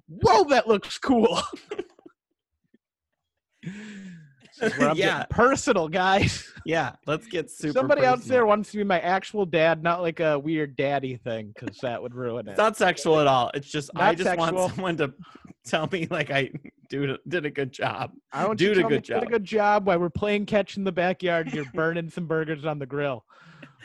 Whoa, 0.08 0.44
that 0.44 0.68
looks 0.68 0.98
cool. 0.98 1.40
This 4.60 4.72
is 4.72 4.78
where 4.78 4.90
I'm 4.90 4.96
Yeah. 4.96 5.24
personal, 5.30 5.88
guys. 5.88 6.50
yeah, 6.64 6.92
let's 7.06 7.26
get 7.26 7.50
super. 7.50 7.72
Somebody 7.72 8.04
out 8.04 8.20
there 8.22 8.46
wants 8.46 8.70
to 8.72 8.76
be 8.78 8.84
my 8.84 9.00
actual 9.00 9.46
dad, 9.46 9.82
not 9.82 10.00
like 10.02 10.20
a 10.20 10.38
weird 10.38 10.76
daddy 10.76 11.16
thing, 11.16 11.52
because 11.58 11.76
that 11.78 12.00
would 12.00 12.14
ruin 12.14 12.46
it. 12.48 12.52
It's 12.52 12.58
not 12.58 12.76
sexual 12.76 13.20
at 13.20 13.26
all. 13.26 13.50
It's 13.54 13.68
just 13.70 13.90
I 13.96 14.08
Not 14.12 14.16
just 14.16 14.38
want 14.38 14.70
someone 14.74 14.96
to 14.98 15.12
tell 15.66 15.88
me 15.90 16.06
like 16.10 16.30
I 16.30 16.50
do 16.88 17.16
did 17.26 17.46
a 17.46 17.50
good 17.50 17.72
job. 17.72 18.12
I 18.32 18.46
want 18.46 18.58
do 18.58 18.70
a 18.72 18.74
to 18.74 18.80
tell 18.82 18.90
me 18.90 18.96
good 18.96 19.08
you 19.08 19.14
did 19.14 19.22
a 19.24 19.26
good 19.30 19.44
job 19.44 19.86
while 19.86 19.98
we're 19.98 20.10
playing 20.10 20.46
catch 20.46 20.76
in 20.76 20.84
the 20.84 20.92
backyard. 20.92 21.52
You're 21.52 21.64
burning 21.74 22.10
some 22.10 22.26
burgers 22.26 22.64
on 22.64 22.78
the 22.78 22.86
grill. 22.86 23.24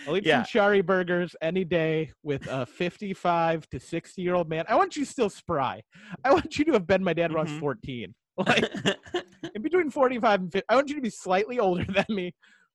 I'll 0.07 0.15
eat 0.17 0.23
Yeah. 0.25 0.43
some 0.43 0.49
Shari 0.49 0.81
burgers 0.81 1.35
any 1.41 1.63
day 1.65 2.11
with 2.23 2.47
a 2.47 2.65
55 2.65 3.67
to 3.69 3.79
60 3.79 4.21
year 4.21 4.35
old 4.35 4.49
man. 4.49 4.65
I 4.69 4.75
want 4.75 4.95
you 4.95 5.03
still 5.05 5.29
spry. 5.29 5.81
I 6.23 6.31
want 6.31 6.57
you 6.59 6.65
to 6.65 6.73
have 6.73 6.85
been 6.85 7.03
my 7.03 7.13
dad 7.13 7.31
when 7.31 7.39
I 7.39 7.43
was 7.43 7.51
Mhm. 7.53 7.59
14. 7.59 8.15
Like 8.47 8.71
in 9.55 9.61
between 9.61 9.89
45 9.89 10.39
and 10.41 10.51
50. 10.51 10.65
I 10.69 10.75
want 10.75 10.89
you 10.89 10.95
to 10.95 11.01
be 11.01 11.09
slightly 11.09 11.59
older 11.59 11.85
than 11.91 12.05
me, 12.09 12.33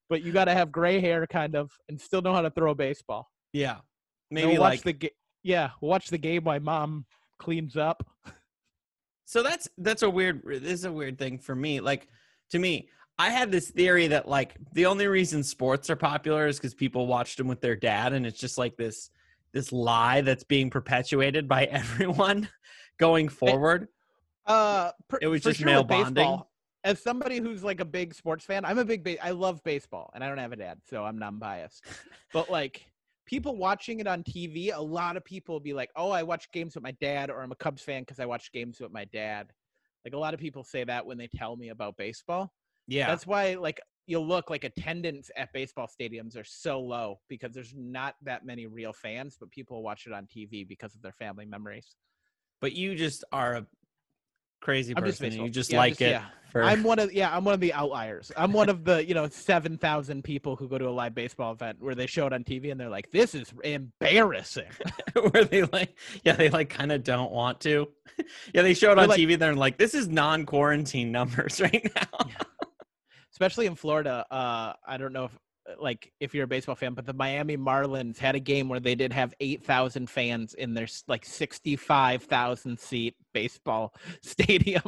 but 0.09 0.21
you 0.21 0.31
got 0.31 0.45
to 0.45 0.53
have 0.53 0.71
gray 0.71 0.99
hair 0.99 1.25
kind 1.27 1.55
of 1.55 1.71
and 1.89 1.99
still 1.99 2.21
know 2.21 2.33
how 2.33 2.41
to 2.41 2.51
throw 2.51 2.71
a 2.71 2.75
baseball. 2.75 3.29
yeah, 3.53 3.77
Maybe 4.29 4.57
watch 4.57 4.59
like 4.59 4.83
the 4.83 4.93
ga- 4.93 5.15
yeah, 5.43 5.69
watch 5.81 6.09
the 6.09 6.17
game 6.17 6.43
my 6.43 6.59
mom 6.59 7.05
cleans 7.39 7.77
up. 7.77 8.05
So 9.25 9.41
that's 9.41 9.67
that's 9.77 10.03
a 10.03 10.09
weird 10.09 10.43
this 10.45 10.71
is 10.71 10.85
a 10.85 10.91
weird 10.91 11.17
thing 11.17 11.39
for 11.39 11.55
me. 11.55 11.79
Like 11.79 12.07
to 12.51 12.59
me, 12.59 12.89
I 13.17 13.29
had 13.29 13.51
this 13.51 13.69
theory 13.71 14.07
that 14.07 14.27
like 14.27 14.55
the 14.73 14.85
only 14.85 15.07
reason 15.07 15.43
sports 15.43 15.89
are 15.89 15.95
popular 15.95 16.47
is 16.47 16.57
because 16.57 16.73
people 16.73 17.07
watched 17.07 17.37
them 17.37 17.47
with 17.47 17.61
their 17.61 17.75
dad, 17.75 18.13
and 18.13 18.25
it's 18.25 18.39
just 18.39 18.57
like 18.57 18.77
this 18.77 19.09
this 19.53 19.71
lie 19.71 20.21
that's 20.21 20.43
being 20.43 20.69
perpetuated 20.69 21.47
by 21.47 21.63
everyone 21.65 22.49
going 22.99 23.29
forward. 23.29 23.87
Uh, 24.45 24.91
per, 25.07 25.19
It 25.21 25.27
was 25.27 25.41
just 25.41 25.59
sure 25.59 25.65
male 25.65 25.83
bonding? 25.83 26.13
baseball, 26.13 26.51
As 26.83 27.01
somebody 27.01 27.39
who's 27.39 27.63
like 27.63 27.79
a 27.79 27.85
big 27.85 28.13
sports 28.13 28.45
fan, 28.45 28.63
I'm 28.65 28.77
a 28.77 28.85
big. 28.85 29.03
Ba- 29.03 29.23
I 29.25 29.31
love 29.31 29.63
baseball, 29.63 30.11
and 30.13 30.23
I 30.23 30.27
don't 30.27 30.37
have 30.37 30.51
a 30.51 30.55
dad, 30.55 30.79
so 30.87 31.03
I'm 31.03 31.17
non-biased. 31.17 31.83
but 32.33 32.49
like 32.49 32.85
people 33.25 33.55
watching 33.55 33.99
it 33.99 34.07
on 34.07 34.23
TV, 34.23 34.71
a 34.73 34.81
lot 34.81 35.17
of 35.17 35.25
people 35.25 35.55
will 35.55 35.59
be 35.61 35.73
like, 35.73 35.89
"Oh, 35.95 36.11
I 36.11 36.23
watch 36.23 36.51
games 36.51 36.75
with 36.75 36.83
my 36.83 36.91
dad," 37.01 37.29
or 37.29 37.41
"I'm 37.41 37.51
a 37.51 37.55
Cubs 37.55 37.81
fan 37.81 38.03
because 38.03 38.19
I 38.19 38.25
watch 38.25 38.51
games 38.51 38.79
with 38.79 38.91
my 38.91 39.05
dad." 39.05 39.51
Like 40.03 40.13
a 40.13 40.19
lot 40.19 40.35
of 40.35 40.39
people 40.39 40.63
say 40.63 40.83
that 40.83 41.05
when 41.05 41.17
they 41.17 41.27
tell 41.27 41.55
me 41.55 41.69
about 41.69 41.97
baseball. 41.97 42.53
Yeah. 42.87 43.07
That's 43.07 43.25
why 43.25 43.55
like 43.55 43.81
you'll 44.05 44.27
look 44.27 44.51
like 44.51 44.63
attendance 44.63 45.31
at 45.35 45.51
baseball 45.51 45.87
stadiums 45.87 46.37
are 46.37 46.43
so 46.43 46.79
low 46.79 47.19
because 47.27 47.51
there's 47.51 47.73
not 47.75 48.13
that 48.21 48.45
many 48.45 48.67
real 48.67 48.93
fans, 48.93 49.35
but 49.39 49.49
people 49.49 49.81
watch 49.81 50.05
it 50.05 50.13
on 50.13 50.27
TV 50.27 50.67
because 50.67 50.93
of 50.93 51.01
their 51.01 51.11
family 51.11 51.45
memories. 51.47 51.95
but 52.61 52.73
you 52.73 52.93
just 52.93 53.23
are 53.31 53.55
a 53.55 53.65
crazy 54.65 54.93
I'm 54.97 55.03
person. 55.03 55.31
you 55.31 55.49
just 55.49 55.71
Yeah, 55.71 55.77
like 55.77 55.91
just- 55.93 56.01
it. 56.01 56.09
yeah. 56.11 56.25
For, 56.51 56.63
I'm 56.63 56.83
one 56.83 56.99
of 56.99 57.11
yeah, 57.11 57.35
I'm 57.35 57.43
one 57.43 57.53
of 57.53 57.59
the 57.59 57.73
outliers. 57.73 58.31
I'm 58.37 58.53
one 58.53 58.69
of 58.69 58.85
the, 58.85 59.05
you 59.05 59.13
know, 59.13 59.27
7,000 59.27 60.23
people 60.23 60.55
who 60.55 60.69
go 60.69 60.77
to 60.77 60.87
a 60.87 60.89
live 60.89 61.13
baseball 61.13 61.51
event 61.51 61.79
where 61.81 61.95
they 61.95 62.07
show 62.07 62.27
it 62.27 62.31
on 62.33 62.45
TV 62.45 62.71
and 62.71 62.79
they're 62.79 62.87
like, 62.89 63.11
"This 63.11 63.35
is 63.35 63.51
embarrassing." 63.61 64.69
where 65.31 65.43
they 65.43 65.63
like, 65.63 65.97
yeah, 66.23 66.31
they 66.37 66.49
like 66.49 66.69
kind 66.69 66.93
of 66.93 67.03
don't 67.03 67.31
want 67.33 67.59
to. 67.61 67.89
yeah, 68.53 68.61
they 68.61 68.73
show 68.73 68.93
it 68.93 68.95
They're 68.95 69.03
on 69.03 69.09
like- 69.09 69.19
TV. 69.19 69.37
They're 69.37 69.53
like, 69.53 69.77
this 69.77 69.93
is 69.93 70.07
non-quarantine 70.07 71.11
numbers 71.11 71.59
right 71.65 71.91
now. 71.93 72.29
especially 73.33 73.65
in 73.65 73.75
Florida. 73.75 74.25
Uh, 74.31 74.73
I 74.87 74.95
don't 74.97 75.11
know 75.11 75.25
if 75.25 75.37
like 75.79 76.11
if 76.19 76.33
you're 76.33 76.43
a 76.45 76.47
baseball 76.47 76.75
fan, 76.75 76.93
but 76.93 77.05
the 77.05 77.13
Miami 77.13 77.57
Marlins 77.57 78.17
had 78.17 78.35
a 78.35 78.39
game 78.39 78.69
where 78.69 78.79
they 78.79 78.95
did 78.95 79.11
have 79.13 79.33
eight 79.39 79.63
thousand 79.63 80.09
fans 80.09 80.53
in 80.53 80.73
their 80.73 80.87
like 81.07 81.25
sixty-five 81.25 82.23
thousand 82.23 82.79
seat 82.79 83.15
baseball 83.33 83.93
stadium. 84.21 84.83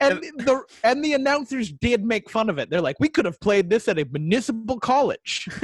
And 0.00 0.20
the 0.20 0.62
and 0.82 1.04
the 1.04 1.12
announcers 1.12 1.72
did 1.72 2.04
make 2.04 2.28
fun 2.28 2.50
of 2.50 2.58
it. 2.58 2.70
They're 2.70 2.80
like, 2.80 2.98
"We 2.98 3.08
could 3.08 3.24
have 3.24 3.40
played 3.40 3.70
this 3.70 3.88
at 3.88 3.98
a 3.98 4.06
municipal 4.10 4.80
college." 4.80 5.48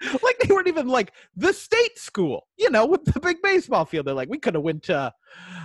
like 0.22 0.38
they 0.38 0.54
weren't 0.54 0.68
even 0.68 0.86
like 0.86 1.12
the 1.34 1.52
state 1.52 1.98
school, 1.98 2.46
you 2.56 2.70
know, 2.70 2.86
with 2.86 3.04
the 3.04 3.18
big 3.18 3.42
baseball 3.42 3.84
field. 3.84 4.06
They're 4.06 4.14
like, 4.14 4.28
"We 4.28 4.38
could 4.38 4.54
have 4.54 4.62
went 4.62 4.84
to 4.84 5.12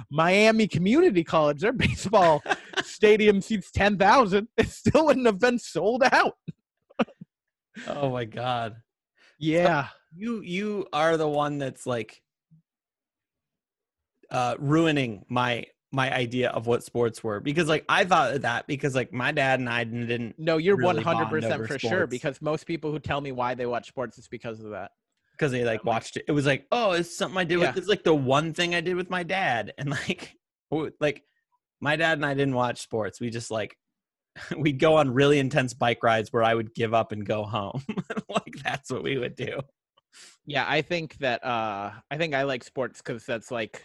Miami 0.09 0.67
Community 0.67 1.23
College. 1.23 1.61
Their 1.61 1.73
baseball 1.73 2.41
stadium 2.83 3.41
seats 3.41 3.71
10,000. 3.71 4.47
It 4.57 4.69
still 4.69 5.05
wouldn't 5.05 5.25
have 5.25 5.39
been 5.39 5.59
sold 5.59 6.03
out. 6.11 6.33
Oh 7.87 8.09
my 8.11 8.25
god. 8.25 8.75
Yeah. 9.39 9.87
you 10.15 10.41
you 10.41 10.87
are 10.93 11.17
the 11.17 11.27
one 11.27 11.57
that's 11.57 11.85
like 11.85 12.21
uh 14.29 14.55
ruining 14.59 15.25
my 15.29 15.65
my 15.91 16.11
idea 16.11 16.49
of 16.49 16.65
what 16.65 16.83
sports 16.83 17.23
were 17.23 17.39
because 17.39 17.67
like 17.67 17.85
I 17.87 18.03
thought 18.03 18.33
of 18.33 18.41
that 18.41 18.65
because 18.65 18.95
like 18.95 19.13
my 19.13 19.31
dad 19.31 19.59
and 19.59 19.69
I 19.69 19.83
didn't 19.83 20.35
No, 20.39 20.57
you're 20.57 20.75
Really 20.75 21.03
100% 21.03 21.03
bond 21.03 21.45
over 21.45 21.67
for 21.67 21.77
sure 21.77 22.07
because 22.07 22.41
most 22.41 22.65
people 22.65 22.91
who 22.91 22.99
tell 22.99 23.21
me 23.21 23.31
why 23.31 23.53
they 23.53 23.67
watch 23.67 23.87
sports 23.89 24.17
is 24.17 24.27
because 24.27 24.59
of 24.59 24.71
that. 24.71 24.91
because 25.33 25.51
they 25.51 25.63
like 25.63 25.83
watched 25.83 26.17
it. 26.17 26.25
It 26.27 26.31
was 26.31 26.47
like, 26.47 26.65
oh, 26.71 26.91
it's 26.93 27.15
something 27.15 27.37
I 27.37 27.43
did 27.43 27.59
Yeah. 27.59 27.67
with 27.67 27.77
it's 27.77 27.87
like 27.87 28.03
the 28.03 28.13
one 28.15 28.53
thing 28.53 28.73
I 28.73 28.81
did 28.81 28.95
with 28.95 29.09
my 29.11 29.21
dad. 29.23 29.73
And 29.77 29.89
like 29.91 30.35
like 30.99 31.23
my 31.79 31.95
dad 31.95 32.17
and 32.17 32.25
I 32.25 32.33
didn't 32.33 32.55
watch 32.55 32.81
sports. 32.81 33.19
We 33.21 33.29
just 33.29 33.51
like 33.51 33.77
we'd 34.57 34.79
go 34.79 34.95
on 34.95 35.13
really 35.13 35.39
intense 35.39 35.73
bike 35.73 36.03
rides 36.03 36.31
where 36.31 36.43
I 36.43 36.53
would 36.53 36.73
give 36.73 36.93
up 36.93 37.11
and 37.11 37.25
go 37.25 37.43
home. 37.43 37.83
like 38.29 38.55
that's 38.63 38.91
what 38.91 39.03
we 39.03 39.17
would 39.17 39.35
do. 39.35 39.59
Yeah, 40.45 40.65
I 40.67 40.81
think 40.81 41.17
that 41.17 41.43
uh 41.43 41.91
I 42.11 42.17
think 42.17 42.33
I 42.33 42.43
like 42.43 42.63
sports 42.63 43.01
cuz 43.01 43.25
that's 43.25 43.51
like 43.51 43.83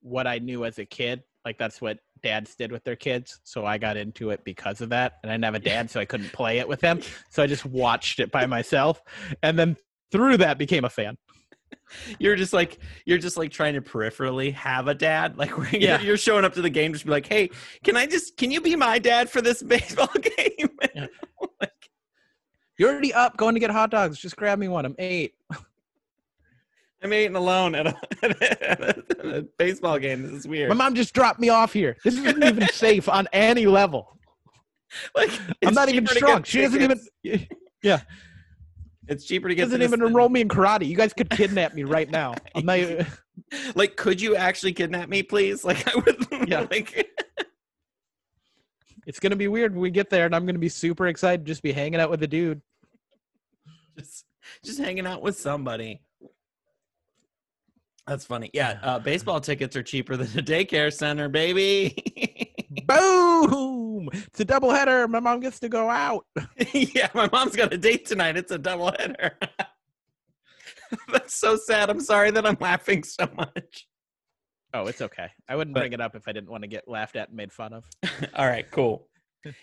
what 0.00 0.26
I 0.26 0.38
knew 0.38 0.64
as 0.64 0.78
a 0.78 0.84
kid. 0.84 1.22
Like 1.44 1.58
that's 1.58 1.80
what 1.80 1.98
dads 2.22 2.56
did 2.56 2.72
with 2.72 2.84
their 2.84 2.96
kids. 2.96 3.40
So 3.44 3.64
I 3.64 3.78
got 3.78 3.96
into 3.96 4.30
it 4.30 4.44
because 4.44 4.80
of 4.80 4.88
that. 4.90 5.14
And 5.22 5.30
I 5.30 5.34
didn't 5.34 5.44
have 5.44 5.54
a 5.54 5.60
dad 5.60 5.90
so 5.90 6.00
I 6.00 6.04
couldn't 6.04 6.32
play 6.32 6.58
it 6.58 6.68
with 6.68 6.80
him. 6.80 7.00
So 7.30 7.42
I 7.42 7.46
just 7.46 7.66
watched 7.66 8.20
it 8.20 8.30
by 8.30 8.46
myself 8.46 9.00
and 9.42 9.58
then 9.58 9.76
through 10.10 10.38
that 10.38 10.58
became 10.58 10.84
a 10.84 10.90
fan. 10.90 11.16
You're 12.18 12.36
just 12.36 12.52
like 12.52 12.78
you're 13.04 13.18
just 13.18 13.36
like 13.36 13.50
trying 13.50 13.74
to 13.74 13.80
peripherally 13.80 14.52
have 14.54 14.88
a 14.88 14.94
dad. 14.94 15.36
Like 15.38 15.50
Yeah. 15.72 15.96
you're, 15.98 16.00
you're 16.08 16.16
showing 16.16 16.44
up 16.44 16.54
to 16.54 16.62
the 16.62 16.70
game 16.70 16.92
just 16.92 17.04
be 17.04 17.10
like, 17.10 17.26
hey, 17.26 17.50
can 17.84 17.96
I 17.96 18.06
just 18.06 18.36
can 18.36 18.50
you 18.50 18.60
be 18.60 18.74
my 18.76 18.98
dad 18.98 19.30
for 19.30 19.40
this 19.40 19.62
baseball 19.74 20.08
game? 20.20 20.68
Yeah. 20.94 21.06
like, 21.60 21.70
You're 22.78 22.90
already 22.90 23.12
up 23.14 23.36
going 23.36 23.54
to 23.54 23.60
get 23.60 23.70
hot 23.70 23.90
dogs. 23.90 24.18
Just 24.18 24.36
grab 24.36 24.58
me 24.58 24.68
one. 24.68 24.84
I'm 24.84 24.94
8. 24.98 25.34
I'm 27.02 27.12
eating 27.12 27.36
alone 27.36 27.74
at 27.74 27.86
a, 27.86 27.96
at 28.22 28.30
a, 28.42 28.70
at 28.70 28.80
a- 28.80 28.98
at 29.18 29.26
a 29.26 29.42
baseball 29.58 29.98
game. 29.98 30.22
This 30.22 30.32
is 30.32 30.48
weird. 30.48 30.68
My 30.70 30.74
mom 30.74 30.94
just 30.94 31.12
dropped 31.14 31.38
me 31.38 31.50
off 31.50 31.72
here. 31.72 31.96
This 32.04 32.14
isn't 32.16 32.42
even 32.42 32.66
safe 32.68 33.08
on 33.08 33.28
any 33.32 33.66
level. 33.66 34.18
like 35.14 35.30
I'm 35.64 35.74
not 35.74 35.88
even 35.88 36.06
strong. 36.06 36.42
She 36.42 36.62
doesn't 36.62 36.80
even 36.82 37.00
tickets. 37.22 37.50
It's 39.08 39.24
cheaper 39.24 39.48
to 39.48 39.54
get 39.54 39.64
doesn't 39.64 39.82
even 39.82 40.02
enroll 40.02 40.28
me 40.28 40.40
in 40.40 40.48
karate. 40.48 40.86
You 40.86 40.96
guys 40.96 41.12
could 41.12 41.30
kidnap 41.30 41.74
me 41.74 41.84
right 41.84 42.10
now. 42.10 42.34
I'm 42.54 42.64
not, 42.66 42.78
Like, 43.74 43.96
could 43.96 44.20
you 44.20 44.34
actually 44.36 44.72
kidnap 44.72 45.08
me, 45.08 45.22
please? 45.22 45.64
Like, 45.64 45.86
I 45.86 45.98
would. 45.98 46.26
Yeah. 46.48 46.66
Like, 46.70 47.08
it's 49.06 49.18
gonna 49.20 49.36
be 49.36 49.48
weird 49.48 49.72
when 49.72 49.80
we 49.80 49.90
get 49.90 50.10
there, 50.10 50.26
and 50.26 50.34
I'm 50.34 50.46
gonna 50.46 50.58
be 50.58 50.68
super 50.68 51.06
excited 51.06 51.44
to 51.44 51.50
just 51.50 51.62
be 51.62 51.72
hanging 51.72 52.00
out 52.00 52.10
with 52.10 52.22
a 52.22 52.26
dude. 52.26 52.60
just, 53.96 54.24
just 54.64 54.78
hanging 54.78 55.06
out 55.06 55.22
with 55.22 55.36
somebody. 55.38 56.02
That's 58.06 58.24
funny. 58.24 58.50
Yeah, 58.52 58.78
uh, 58.82 58.98
baseball 59.00 59.40
tickets 59.40 59.74
are 59.76 59.82
cheaper 59.82 60.16
than 60.16 60.26
a 60.38 60.42
daycare 60.42 60.92
center, 60.92 61.28
baby. 61.28 62.25
It's 64.38 64.42
a 64.42 64.60
doubleheader. 64.60 65.08
My 65.08 65.20
mom 65.20 65.40
gets 65.40 65.60
to 65.60 65.68
go 65.70 65.88
out. 65.88 66.26
yeah, 66.74 67.08
my 67.14 67.26
mom's 67.32 67.56
got 67.56 67.72
a 67.72 67.78
date 67.78 68.04
tonight. 68.04 68.36
It's 68.36 68.52
a 68.52 68.58
doubleheader. 68.58 69.30
That's 71.10 71.34
so 71.34 71.56
sad. 71.56 71.88
I'm 71.88 72.02
sorry 72.02 72.30
that 72.32 72.44
I'm 72.44 72.58
laughing 72.60 73.02
so 73.02 73.30
much. 73.34 73.88
Oh, 74.74 74.88
it's 74.88 75.00
okay. 75.00 75.28
I 75.48 75.56
wouldn't 75.56 75.72
But- 75.72 75.80
bring 75.80 75.94
it 75.94 76.02
up 76.02 76.14
if 76.14 76.28
I 76.28 76.32
didn't 76.32 76.50
want 76.50 76.64
to 76.64 76.68
get 76.68 76.86
laughed 76.86 77.16
at 77.16 77.28
and 77.28 77.36
made 77.38 77.50
fun 77.50 77.72
of. 77.72 77.86
All 78.34 78.46
right, 78.46 78.70
cool. 78.70 79.08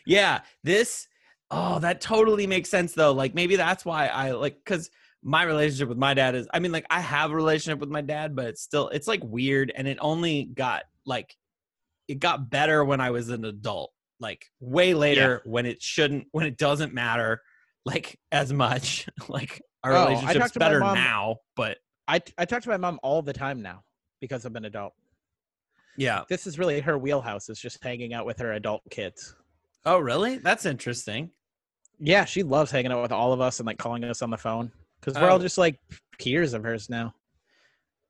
Yeah, 0.07 0.41
this 0.63 1.07
oh, 1.51 1.77
that 1.77 2.01
totally 2.01 2.47
makes 2.47 2.69
sense 2.69 2.93
though. 2.93 3.11
Like 3.11 3.35
maybe 3.35 3.55
that's 3.55 3.85
why 3.85 4.07
I 4.07 4.31
like 4.31 4.57
cuz 4.65 4.89
my 5.21 5.43
relationship 5.43 5.87
with 5.89 5.99
my 5.99 6.15
dad 6.15 6.33
is 6.33 6.47
I 6.51 6.57
mean 6.57 6.71
like 6.71 6.87
I 6.89 6.99
have 6.99 7.29
a 7.29 7.35
relationship 7.35 7.79
with 7.79 7.89
my 7.89 8.01
dad, 8.01 8.35
but 8.35 8.45
it's 8.45 8.61
still 8.63 8.89
it's 8.89 9.07
like 9.07 9.21
weird 9.23 9.71
and 9.75 9.87
it 9.87 9.99
only 10.01 10.45
got 10.45 10.85
like 11.05 11.37
it 12.07 12.15
got 12.15 12.49
better 12.49 12.83
when 12.83 13.01
I 13.01 13.11
was 13.11 13.29
an 13.29 13.45
adult. 13.45 13.93
Like 14.23 14.45
way 14.61 14.93
later 14.93 15.41
when 15.43 15.65
it 15.65 15.81
shouldn't 15.81 16.27
when 16.31 16.45
it 16.45 16.57
doesn't 16.57 16.93
matter 16.93 17.41
like 17.85 18.17
as 18.31 18.53
much. 18.53 19.07
like 19.27 19.61
our 19.83 19.93
Oh, 19.93 20.05
relationship's 20.05 20.39
talked 20.39 20.53
to 20.53 20.59
my 20.61 20.65
better 20.65 20.79
mom- 20.79 20.95
now, 20.95 21.37
but 21.57 21.77
I 22.07 22.21
I 22.37 22.45
talk 22.45 22.63
to 22.63 22.69
my 22.69 22.77
mom 22.77 22.99
all 23.03 23.21
the 23.21 23.33
time 23.33 23.61
now 23.61 23.83
because 24.21 24.45
I'm 24.45 24.55
an 24.55 24.63
adult. 24.65 24.93
yeah. 25.97 26.23
This 26.29 26.47
is 26.47 26.57
really 26.57 26.79
her 26.79 26.97
wheelhouse. 26.97 27.49
Is 27.49 27.59
just 27.59 27.83
hanging 27.83 28.13
out 28.13 28.25
with 28.25 28.39
her 28.39 28.53
adult 28.53 28.81
kids. 28.89 29.35
Oh, 29.85 29.99
really? 29.99 30.37
That's 30.37 30.65
interesting. 30.65 31.29
Yeah, 31.99 32.23
she 32.25 32.43
loves 32.43 32.71
hanging 32.71 32.91
out 32.93 33.01
with 33.01 33.11
all 33.11 33.33
of 33.33 33.41
us 33.41 33.59
and 33.59 33.67
like 33.67 33.77
calling 33.77 34.03
us 34.05 34.21
on 34.21 34.29
the 34.29 34.37
phone 34.37 34.71
because 35.01 35.19
we're 35.21 35.29
all 35.29 35.35
Oh. 35.35 35.41
just 35.41 35.57
like 35.57 35.79
peers 36.17 36.53
of 36.53 36.63
hers 36.63 36.89
now. 36.89 37.13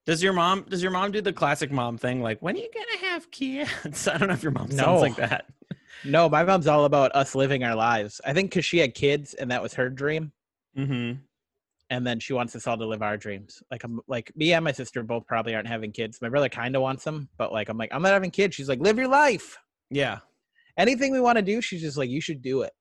Does 0.06 0.22
your 0.22 0.34
mom 0.34 0.66
does 0.70 0.84
your 0.84 0.92
mom 0.92 1.12
do 1.12 1.22
the 1.22 1.34
classic 1.34 1.72
mom 1.72 1.98
thing 1.98 2.22
like 2.22 2.40
when 2.42 2.56
are 2.56 2.60
you 2.60 2.70
gonna 2.74 3.12
have 3.12 3.32
kids? 3.32 4.08
I 4.08 4.18
don't 4.18 4.28
know 4.28 4.34
if 4.36 4.44
your 4.44 4.52
mom 4.52 4.70
sounds 4.70 4.86
No. 4.86 5.00
like 5.00 5.16
that. 5.16 5.46
No, 6.06 6.28
my 6.30 6.44
mom's 6.44 6.68
all 6.68 6.86
about 6.86 7.16
us 7.16 7.36
living 7.36 7.64
our 7.64 7.76
lives. 7.76 8.20
I 8.26 8.34
think 8.34 8.50
because 8.50 8.66
she 8.66 8.80
had 8.80 8.94
kids 8.94 9.34
and 9.34 9.52
that 9.52 9.62
was 9.62 9.74
her 9.76 9.90
dream, 9.90 10.32
Mm-hmm. 10.78 11.20
and 11.92 12.08
then 12.08 12.20
she 12.20 12.34
wants 12.34 12.56
us 12.56 12.66
all 12.66 12.78
to 12.78 12.86
live 12.86 13.02
our 13.04 13.16
dreams. 13.18 13.62
Like 13.70 13.84
I'm 13.84 14.00
like 14.08 14.32
me 14.36 14.54
and 14.54 14.64
my 14.66 14.72
sister 14.72 15.04
both 15.04 15.28
probably 15.28 15.54
aren't 15.56 15.68
having 15.68 15.92
kids. 15.92 16.20
My 16.22 16.30
brother 16.30 16.50
kind 16.50 16.76
of 16.76 16.82
wants 16.82 17.04
them, 17.04 17.30
but 17.38 17.52
like 17.54 17.70
I'm 17.70 17.78
like 17.78 17.94
I'm 17.94 18.02
not 18.02 18.14
having 18.14 18.32
kids. 18.32 18.56
She's 18.56 18.70
like 18.70 18.80
live 18.80 18.98
your 18.98 19.08
life. 19.08 19.58
Yeah. 19.90 20.20
Anything 20.78 21.12
we 21.12 21.22
want 21.22 21.38
to 21.38 21.44
do, 21.44 21.62
she's 21.62 21.82
just 21.82 21.98
like 21.98 22.10
you 22.10 22.20
should 22.22 22.42
do 22.42 22.64
it. 22.64 22.74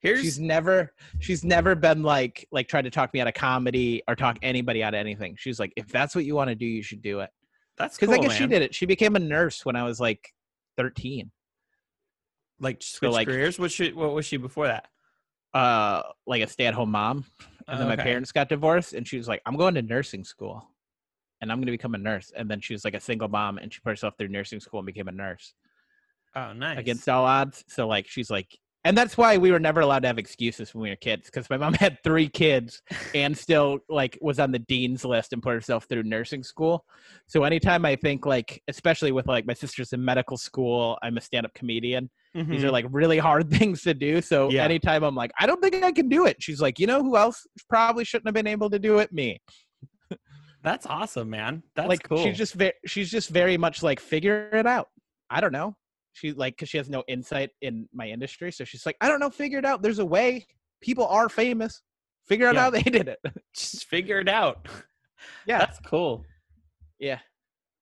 Here's 0.00 0.20
She's 0.20 0.38
never 0.40 0.92
she's 1.20 1.44
never 1.44 1.74
been 1.76 2.02
like 2.02 2.46
like 2.50 2.66
tried 2.68 2.82
to 2.82 2.90
talk 2.90 3.14
me 3.14 3.20
out 3.20 3.28
of 3.28 3.34
comedy 3.34 4.02
or 4.08 4.16
talk 4.16 4.38
anybody 4.42 4.82
out 4.82 4.92
of 4.94 4.98
anything. 4.98 5.36
She's 5.38 5.60
like 5.60 5.72
if 5.76 5.86
that's 5.88 6.14
what 6.16 6.24
you 6.24 6.34
want 6.34 6.48
to 6.48 6.54
do, 6.56 6.66
you 6.66 6.82
should 6.82 7.00
do 7.00 7.20
it. 7.20 7.30
that's 7.78 7.96
Because 7.96 8.14
cool, 8.14 8.22
I 8.24 8.26
guess 8.28 8.36
she 8.36 8.46
did 8.46 8.60
it. 8.62 8.74
She 8.74 8.84
became 8.86 9.14
a 9.16 9.20
nurse 9.20 9.64
when 9.64 9.76
I 9.76 9.84
was 9.84 10.00
like 10.00 10.34
13. 10.76 11.30
Like 12.64 12.82
switch 12.82 13.10
like- 13.12 13.28
careers. 13.28 13.58
What 13.58 13.70
she 13.70 13.92
what 13.92 14.12
was 14.14 14.26
she 14.26 14.36
before 14.38 14.66
that? 14.66 14.88
uh 15.52 16.02
like 16.26 16.42
a 16.42 16.48
stay-at-home 16.48 16.90
mom 16.90 17.24
and 17.68 17.78
then 17.80 17.86
my 17.86 17.94
parents 17.94 18.32
got 18.32 18.48
divorced 18.48 18.92
and 18.92 19.06
she 19.06 19.16
was 19.16 19.28
like 19.28 19.40
i'm 19.46 19.56
going 19.56 19.72
to 19.72 19.82
nursing 19.82 20.24
school 20.24 20.66
and 21.40 21.52
i'm 21.52 21.58
going 21.58 21.66
to 21.66 21.70
become 21.70 21.94
a 21.94 21.98
nurse 21.98 22.32
and 22.36 22.50
then 22.50 22.60
she 22.60 22.72
was 22.74 22.84
like 22.84 22.94
a 22.94 22.98
single 22.98 23.28
mom 23.28 23.58
and 23.58 23.72
she 23.72 23.78
put 23.78 23.90
herself 23.90 24.14
through 24.18 24.26
nursing 24.26 24.58
school 24.58 24.80
and 24.80 24.86
became 24.86 25.06
a 25.06 25.12
nurse 25.12 25.54
Oh, 26.34 26.52
nice. 26.52 26.76
against 26.80 27.08
all 27.08 27.24
odds 27.24 27.62
so 27.68 27.86
like 27.86 28.08
she's 28.08 28.30
like 28.30 28.58
and 28.84 28.96
that's 28.96 29.16
why 29.16 29.36
we 29.38 29.50
were 29.50 29.58
never 29.58 29.80
allowed 29.80 30.00
to 30.00 30.08
have 30.08 30.18
excuses 30.18 30.74
when 30.74 30.82
we 30.82 30.90
were 30.90 30.96
kids 30.96 31.26
because 31.26 31.48
my 31.48 31.56
mom 31.56 31.72
had 31.84 31.98
three 32.04 32.28
kids 32.28 32.82
and 33.14 33.36
still 33.36 33.78
like 33.88 34.18
was 34.20 34.38
on 34.38 34.52
the 34.52 34.58
dean's 34.58 35.04
list 35.04 35.32
and 35.32 35.42
put 35.42 35.54
herself 35.54 35.84
through 35.88 36.02
nursing 36.02 36.42
school 36.42 36.84
so 37.26 37.44
anytime 37.44 37.84
i 37.84 37.96
think 37.96 38.26
like 38.26 38.62
especially 38.68 39.12
with 39.12 39.26
like 39.26 39.46
my 39.46 39.54
sister's 39.54 39.92
in 39.92 40.04
medical 40.04 40.36
school 40.36 40.98
i'm 41.02 41.16
a 41.16 41.20
stand-up 41.20 41.54
comedian 41.54 42.10
these 42.34 42.62
Mhm. 42.62 42.64
are 42.64 42.70
like 42.72 42.86
really 42.90 43.18
hard 43.18 43.48
things 43.58 43.82
to 43.82 43.94
do. 43.94 44.20
So 44.20 44.50
Yeah. 44.50 44.64
anytime 44.64 45.04
I'm 45.04 45.14
like, 45.14 45.30
I 45.38 45.46
don't 45.46 45.62
think 45.62 45.84
I 45.84 45.92
can 45.92 46.08
do 46.08 46.26
it. 46.26 46.36
She's 46.42 46.60
like, 46.60 46.80
you 46.80 46.88
know 46.88 47.00
who 47.00 47.16
else 47.16 47.46
probably 47.68 48.04
shouldn't 48.04 48.26
have 48.26 48.34
been 48.34 48.48
able 48.48 48.68
to 48.70 48.78
do 48.80 48.98
it? 48.98 49.12
Me. 49.12 49.40
that's 50.64 50.84
awesome, 50.86 51.30
man. 51.30 51.62
That's 51.76 51.88
like 51.88 52.02
cool. 52.08 52.18
she's 52.24 52.36
just 52.36 52.54
very 52.54 52.72
she's 52.86 53.08
just 53.08 53.28
very 53.30 53.56
much 53.56 53.84
like 53.84 54.00
figure 54.00 54.48
it 54.52 54.66
out. 54.66 54.88
I 55.30 55.40
don't 55.40 55.52
know. 55.52 55.76
She's 56.14 56.34
like, 56.36 56.54
because 56.56 56.68
she 56.68 56.78
has 56.78 56.88
no 56.88 57.04
insight 57.08 57.50
in 57.60 57.88
my 57.92 58.08
industry, 58.08 58.50
so 58.52 58.64
she's 58.64 58.86
like, 58.86 58.96
I 59.00 59.08
don't 59.08 59.20
know, 59.20 59.30
figure 59.30 59.58
it 59.58 59.64
out. 59.64 59.82
There's 59.82 59.98
a 59.98 60.04
way. 60.06 60.46
People 60.80 61.06
are 61.06 61.28
famous. 61.28 61.82
Figure 62.26 62.46
out 62.48 62.54
Yeah. 62.54 62.60
how 62.62 62.70
they 62.70 62.82
did 62.82 63.08
it. 63.08 63.18
Just 63.54 63.84
figure 63.86 64.18
it 64.20 64.28
out. 64.28 64.66
yeah, 65.46 65.58
That's 65.58 65.78
cool. 65.80 66.24
yeah. 66.98 67.18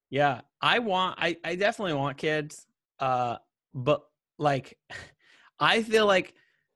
Yeah, 0.09 0.41
I 0.61 0.77
want 0.79 1.17
I 1.19 1.37
I 1.43 1.55
definitely 1.55 1.93
want 1.93 2.17
kids. 2.17 2.67
Uh 2.99 3.37
but 3.73 4.03
like 4.37 4.77
I 5.59 5.81
feel 5.81 6.05
like 6.05 6.33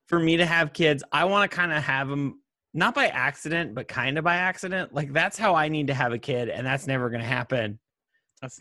for 0.07 0.17
me 0.19 0.37
to 0.37 0.45
have 0.45 0.73
kids, 0.73 1.03
I 1.11 1.25
want 1.25 1.49
to 1.51 1.55
kind 1.55 1.71
of 1.73 1.83
have 1.83 2.07
them 2.07 2.41
not 2.73 2.95
by 2.95 3.07
accident, 3.07 3.75
but 3.75 3.87
kind 3.87 4.17
of 4.17 4.23
by 4.23 4.35
accident. 4.37 4.93
Like 4.93 5.11
that's 5.13 5.37
how 5.37 5.53
I 5.55 5.67
need 5.67 5.87
to 5.87 5.93
have 5.93 6.13
a 6.13 6.17
kid 6.17 6.49
and 6.49 6.65
that's 6.65 6.87
never 6.87 7.09
going 7.09 7.21
to 7.21 7.27
happen 7.27 7.79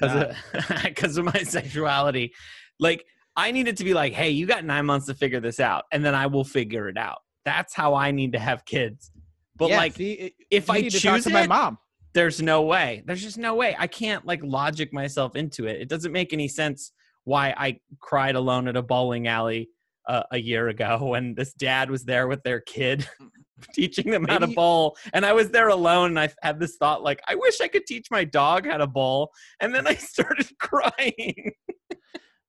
not- 0.00 0.16
of, 0.30 0.36
because 0.84 1.16
of 1.18 1.24
my 1.26 1.42
sexuality. 1.42 2.32
Like 2.78 3.04
I 3.36 3.50
need 3.50 3.68
it 3.68 3.76
to 3.78 3.84
be 3.84 3.94
like, 3.94 4.12
"Hey, 4.12 4.30
you 4.30 4.46
got 4.46 4.64
9 4.64 4.86
months 4.86 5.06
to 5.06 5.14
figure 5.14 5.40
this 5.40 5.60
out 5.60 5.84
and 5.92 6.04
then 6.04 6.14
I 6.14 6.26
will 6.26 6.44
figure 6.44 6.88
it 6.88 6.96
out." 6.98 7.18
That's 7.44 7.74
how 7.74 7.94
I 7.94 8.10
need 8.10 8.32
to 8.32 8.38
have 8.38 8.64
kids. 8.64 9.10
But 9.56 9.70
yeah, 9.70 9.76
like 9.78 9.94
see, 9.94 10.12
it- 10.12 10.32
if 10.50 10.68
I 10.70 10.80
need 10.80 10.90
to 10.90 10.98
choose 11.00 11.24
to 11.24 11.30
my 11.30 11.42
it, 11.42 11.48
mom. 11.48 11.78
there's 12.14 12.42
no 12.42 12.62
way. 12.62 13.02
There's 13.06 13.22
just 13.22 13.38
no 13.38 13.54
way. 13.54 13.74
I 13.78 13.86
can't 13.86 14.26
like 14.26 14.40
logic 14.42 14.92
myself 14.92 15.36
into 15.36 15.66
it. 15.66 15.80
It 15.80 15.88
doesn't 15.88 16.12
make 16.12 16.32
any 16.32 16.48
sense 16.48 16.92
why 17.24 17.54
I 17.56 17.78
cried 18.00 18.34
alone 18.36 18.68
at 18.68 18.76
a 18.76 18.82
bowling 18.82 19.28
alley 19.28 19.70
uh, 20.08 20.22
a 20.30 20.38
year 20.38 20.68
ago 20.68 20.98
when 21.02 21.34
this 21.34 21.52
dad 21.54 21.90
was 21.90 22.04
there 22.04 22.28
with 22.28 22.42
their 22.42 22.60
kid 22.60 23.08
teaching 23.74 24.10
them 24.10 24.24
how 24.28 24.38
to 24.38 24.46
bowl 24.46 24.96
and 25.14 25.24
I 25.24 25.32
was 25.32 25.50
there 25.50 25.68
alone 25.68 26.10
and 26.10 26.20
I 26.20 26.28
had 26.42 26.60
this 26.60 26.76
thought 26.76 27.02
like 27.02 27.20
I 27.26 27.34
wish 27.34 27.60
I 27.60 27.68
could 27.68 27.86
teach 27.86 28.06
my 28.10 28.22
dog 28.22 28.66
how 28.66 28.76
to 28.76 28.86
bowl 28.86 29.30
and 29.60 29.74
then 29.74 29.86
I 29.86 29.94
started 30.12 30.46
crying. 30.58 31.52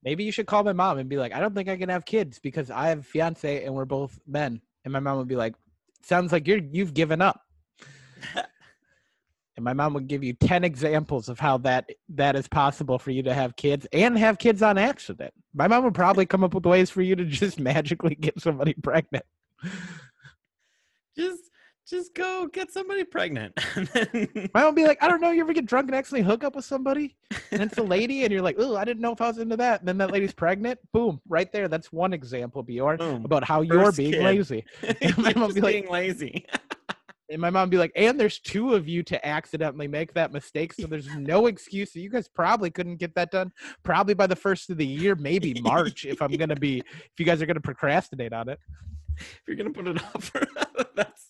Maybe 0.08 0.24
you 0.24 0.32
should 0.32 0.48
call 0.48 0.64
my 0.64 0.72
mom 0.72 1.00
and 1.00 1.10
be 1.10 1.18
like, 1.18 1.34
I 1.34 1.42
don't 1.42 1.54
think 1.54 1.68
I 1.68 1.76
can 1.76 1.90
have 1.90 2.06
kids 2.06 2.40
because 2.40 2.72
I 2.72 2.88
have 2.88 3.00
a 3.00 3.04
fiance 3.04 3.66
and 3.66 3.76
we're 3.76 3.84
both 3.84 4.18
men. 4.26 4.62
And 4.86 4.94
my 4.94 5.02
mom 5.02 5.18
would 5.18 5.28
be 5.28 5.36
like, 5.36 5.54
Sounds 6.02 6.32
like 6.32 6.48
you're 6.48 6.62
you've 6.72 6.94
given 6.94 7.22
up. 7.22 7.42
and 8.36 9.66
my 9.66 9.74
mom 9.74 9.94
would 9.96 10.08
give 10.08 10.24
you 10.24 10.32
ten 10.32 10.64
examples 10.64 11.28
of 11.28 11.42
how 11.42 11.58
that 11.58 11.90
that 12.08 12.38
is 12.38 12.48
possible 12.48 12.98
for 12.98 13.12
you 13.12 13.22
to 13.24 13.34
have 13.34 13.58
kids 13.58 13.86
and 13.92 14.18
have 14.18 14.38
kids 14.38 14.62
on 14.62 14.78
accident. 14.78 15.34
My 15.54 15.68
mom 15.68 15.84
would 15.84 15.94
probably 15.94 16.26
come 16.26 16.42
up 16.42 16.54
with 16.54 16.66
ways 16.66 16.90
for 16.90 17.02
you 17.02 17.18
to 17.18 17.26
just 17.26 17.60
magically 17.74 18.16
get 18.16 18.40
somebody 18.40 18.76
pregnant. 18.76 19.26
just 21.18 21.47
just 21.88 22.14
go 22.14 22.48
get 22.52 22.72
somebody 22.72 23.04
pregnant. 23.04 23.58
My 24.54 24.64
mom 24.64 24.76
be 24.76 24.86
like, 24.86 25.02
I 25.02 25.08
don't 25.08 25.22
know, 25.22 25.32
you 25.32 25.42
ever 25.42 25.54
get 25.54 25.66
drunk 25.66 25.88
and 25.88 25.96
accidentally 25.96 26.30
hook 26.30 26.44
up 26.44 26.56
with 26.56 26.66
somebody? 26.66 27.16
And 27.52 27.62
it's 27.62 27.78
a 27.78 27.84
lady, 27.96 28.24
and 28.24 28.32
you're 28.32 28.42
like, 28.42 28.58
oh, 28.60 28.76
I 28.76 28.84
didn't 28.84 29.02
know 29.02 29.14
if 29.14 29.22
I 29.22 29.28
was 29.28 29.38
into 29.38 29.56
that. 29.58 29.80
And 29.80 29.88
then 29.88 29.98
that 30.00 30.12
lady's 30.12 30.34
pregnant. 30.34 30.80
Boom, 30.92 31.22
right 31.30 31.52
there. 31.52 31.68
That's 31.68 31.92
one 31.92 32.14
example, 32.14 32.62
Bjorn, 32.62 32.98
Boom. 32.98 33.26
about 33.26 33.44
how 33.44 33.62
you're 33.62 33.92
being 33.92 34.14
kid. 34.14 34.24
lazy. 34.24 34.66
My 35.18 35.34
mom 35.36 35.54
be 35.54 35.62
like- 35.62 35.74
being 35.74 35.90
lazy. 35.90 36.46
And 37.30 37.42
my 37.42 37.50
mom 37.50 37.70
be 37.70 37.78
like, 37.78 37.92
and 37.98 38.18
there's 38.18 38.40
two 38.40 38.74
of 38.74 38.88
you 38.88 39.04
to 39.04 39.28
accidentally 39.28 39.86
make 39.90 40.14
that 40.14 40.32
mistake. 40.32 40.72
So 40.72 40.88
there's 40.88 41.14
no 41.14 41.48
excuse. 41.48 41.92
So 41.92 42.00
you 42.00 42.10
guys 42.10 42.30
probably 42.30 42.72
couldn't 42.72 42.96
get 43.02 43.16
that 43.16 43.32
done. 43.32 43.52
Probably 43.84 44.14
by 44.14 44.28
the 44.28 44.36
first 44.38 44.70
of 44.70 44.78
the 44.78 44.86
year, 44.86 45.14
maybe 45.14 45.60
March, 45.60 46.06
if 46.06 46.22
I'm 46.22 46.32
to 46.32 46.56
be, 46.56 46.78
if 46.80 47.20
you 47.20 47.26
guys 47.26 47.42
are 47.42 47.46
going 47.46 47.56
to 47.56 47.62
procrastinate 47.62 48.32
on 48.32 48.48
it. 48.48 48.60
if 49.20 49.42
you're 49.46 49.58
gonna 49.58 49.72
put 49.72 49.88
it 49.88 50.02
off 50.16 50.32
that's 50.96 51.27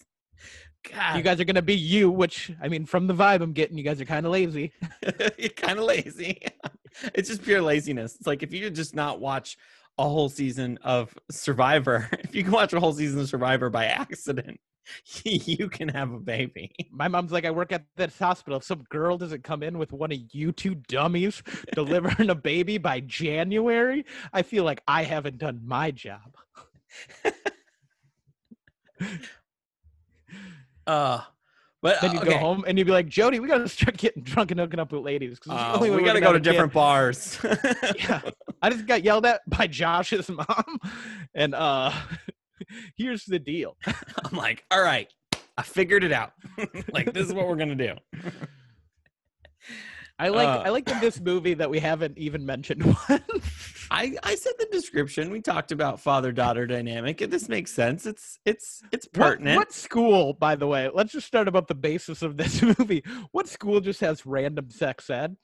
You 1.16 1.22
guys 1.22 1.40
are 1.40 1.46
going 1.46 1.56
to 1.56 1.62
be 1.62 1.76
you, 1.76 2.10
which, 2.10 2.52
I 2.62 2.68
mean, 2.68 2.86
from 2.86 3.08
the 3.08 3.14
vibe 3.14 3.42
I'm 3.42 3.54
getting, 3.54 3.78
you 3.78 3.84
guys 3.84 4.02
are 4.02 4.06
kind 4.06 4.26
of 4.26 4.32
lazy. 4.32 4.74
you're 5.38 5.50
kind 5.50 5.80
of 5.80 5.86
lazy. 5.86 6.42
it's 7.14 7.30
just 7.30 7.44
pure 7.44 7.62
laziness. 7.62 8.16
It's 8.16 8.28
like 8.28 8.44
if 8.44 8.54
you 8.54 8.62
could 8.62 8.76
just 8.76 8.96
not 8.96 9.20
watch 9.20 9.58
a 9.98 10.04
whole 10.04 10.30
season 10.30 10.78
of 10.84 11.14
Survivor, 11.32 12.10
if 12.20 12.36
you 12.36 12.44
can 12.44 12.52
watch 12.52 12.74
a 12.74 12.80
whole 12.80 12.94
season 12.94 13.20
of 13.22 13.30
Survivor 13.30 13.70
by 13.70 13.86
accident, 13.86 14.60
you 15.24 15.70
can 15.70 15.90
have 15.90 16.14
a 16.14 16.20
baby. 16.20 16.74
My 16.92 17.08
mom's 17.08 17.32
like, 17.32 17.46
I 17.46 17.52
work 17.52 17.72
at 17.72 17.86
this 17.96 18.18
hospital. 18.18 18.58
If 18.58 18.64
some 18.64 18.84
girl 18.90 19.18
doesn't 19.18 19.44
come 19.44 19.64
in 19.64 19.78
with 19.78 19.92
one 19.92 20.12
of 20.12 20.18
you 20.32 20.52
two 20.52 20.76
dummies 20.76 21.44
delivering 21.74 22.30
a 22.30 22.36
baby 22.36 22.78
by 22.78 23.02
January, 23.02 24.06
I 24.32 24.44
feel 24.44 24.64
like 24.64 24.82
I 24.88 25.04
haven't 25.04 25.40
done 25.40 25.62
my 25.64 25.92
job. 25.92 26.36
Uh 30.88 31.22
but 31.82 32.02
Then 32.02 32.14
you 32.14 32.20
okay. 32.22 32.30
go 32.32 32.38
home 32.40 32.66
and 32.68 32.78
you'd 32.78 32.86
be 32.86 32.92
like, 32.92 33.08
Jody, 33.08 33.40
we 33.40 33.48
got 33.48 33.60
to 33.60 33.70
start 33.70 33.98
getting 33.98 34.24
drunk 34.24 34.50
and 34.50 34.60
hooking 34.60 34.80
up 34.80 34.92
with 34.92 35.04
ladies. 35.04 35.38
Uh, 35.48 35.78
we 35.80 35.90
got 36.04 36.14
to 36.14 36.22
go 36.22 36.32
to 36.32 36.38
a 36.38 36.42
kid." 36.42 36.44
different 36.44 36.74
bars. 36.74 37.40
yeah 37.98 38.20
i 38.64 38.70
just 38.70 38.88
got 38.88 39.04
yelled 39.04 39.26
at 39.26 39.42
by 39.48 39.68
josh's 39.68 40.28
mom 40.30 40.80
and 41.36 41.54
uh 41.54 41.92
here's 42.98 43.24
the 43.26 43.38
deal 43.38 43.78
I'm 43.86 44.36
like, 44.36 44.66
all 44.72 44.82
right, 44.82 45.08
I 45.58 45.62
figured 45.62 46.04
it 46.04 46.12
out. 46.12 46.34
like 46.92 47.14
this 47.14 47.28
is 47.28 47.34
what 47.34 47.48
we're 47.48 47.56
gonna 47.56 47.76
do. 47.76 47.94
I 50.20 50.30
like 50.30 50.48
Uh. 50.48 50.64
i 50.66 50.70
like 50.70 50.90
in 50.90 51.00
this 51.00 51.20
movie 51.20 51.54
that 51.54 51.70
we 51.70 51.80
haven't 51.80 52.18
even 52.18 52.46
mentioned 52.46 52.84
one 53.08 53.22
I 53.90 54.18
I 54.22 54.36
said 54.36 54.54
the 54.60 54.68
description. 54.70 55.30
We 55.30 55.40
talked 55.40 55.72
about 55.72 56.02
father 56.02 56.34
daughter 56.34 56.68
dynamic, 56.68 57.22
and 57.22 57.32
this 57.32 57.48
makes 57.48 57.72
sense. 57.72 58.06
It's 58.06 58.38
it's 58.46 58.82
it's 58.92 59.08
what, 59.14 59.14
pertinent. 59.14 59.56
what 59.56 59.72
school 59.72 60.34
by 60.34 60.56
the 60.56 60.68
way 60.68 60.90
let's 60.94 61.14
just 61.14 61.26
start 61.26 61.48
about 61.48 61.70
the 61.70 61.76
basis 61.76 62.22
of 62.22 62.36
this 62.36 62.62
movie 62.80 63.02
what 63.32 63.48
school 63.48 63.80
just 63.80 64.02
has 64.02 64.26
random 64.26 64.70
sex 64.70 65.10
ed 65.10 65.38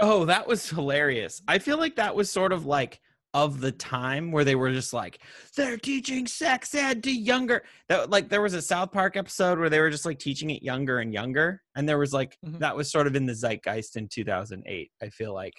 Oh, 0.00 0.24
that 0.26 0.46
was 0.46 0.70
hilarious. 0.70 1.42
I 1.48 1.58
feel 1.58 1.76
like 1.76 1.96
that 1.96 2.14
was 2.14 2.30
sort 2.30 2.52
of 2.52 2.64
like 2.64 3.00
of 3.34 3.60
the 3.60 3.70
time 3.72 4.32
where 4.32 4.44
they 4.44 4.54
were 4.54 4.72
just 4.72 4.92
like 4.92 5.20
they're 5.56 5.76
teaching 5.76 6.26
sex 6.26 6.74
ed 6.74 7.02
to 7.04 7.10
younger. 7.12 7.62
That 7.88 8.10
like 8.10 8.28
there 8.28 8.40
was 8.42 8.54
a 8.54 8.62
South 8.62 8.90
Park 8.92 9.16
episode 9.16 9.58
where 9.58 9.68
they 9.70 9.80
were 9.80 9.90
just 9.90 10.06
like 10.06 10.18
teaching 10.18 10.50
it 10.50 10.62
younger 10.62 10.98
and 11.00 11.12
younger, 11.12 11.62
and 11.76 11.88
there 11.88 11.98
was 11.98 12.12
like 12.12 12.36
Mhm. 12.44 12.58
that 12.60 12.74
was 12.76 12.90
sort 12.90 13.06
of 13.06 13.14
in 13.16 13.26
the 13.26 13.34
zeitgeist 13.34 13.96
in 13.96 14.08
2008. 14.08 14.90
I 15.02 15.08
feel 15.10 15.34
like 15.34 15.54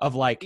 of 0.00 0.14
like 0.14 0.42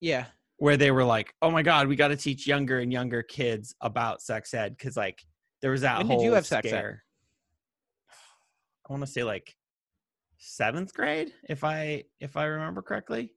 yeah 0.00 0.26
where 0.58 0.76
they 0.76 0.90
were 0.90 1.04
like, 1.04 1.32
oh 1.42 1.50
my 1.50 1.62
god, 1.62 1.86
we 1.88 1.96
got 1.96 2.08
to 2.08 2.16
teach 2.16 2.46
younger 2.46 2.78
and 2.80 2.92
younger 2.92 3.22
kids 3.22 3.74
about 3.80 4.20
sex 4.22 4.52
ed 4.54 4.76
because 4.76 4.96
like 4.96 5.20
there 5.62 5.70
was 5.70 5.80
that 5.82 5.98
When 5.98 6.06
whole 6.08 6.18
did 6.18 6.24
you 6.24 6.32
have 6.34 6.46
sex 6.46 6.72
ed? 6.72 6.98
I 8.88 8.92
want 8.92 9.02
to 9.04 9.10
say 9.10 9.22
like 9.24 9.54
seventh 10.38 10.92
grade, 10.92 11.32
if 11.48 11.64
I 11.64 12.04
if 12.20 12.36
I 12.36 12.44
remember 12.46 12.82
correctly. 12.82 13.32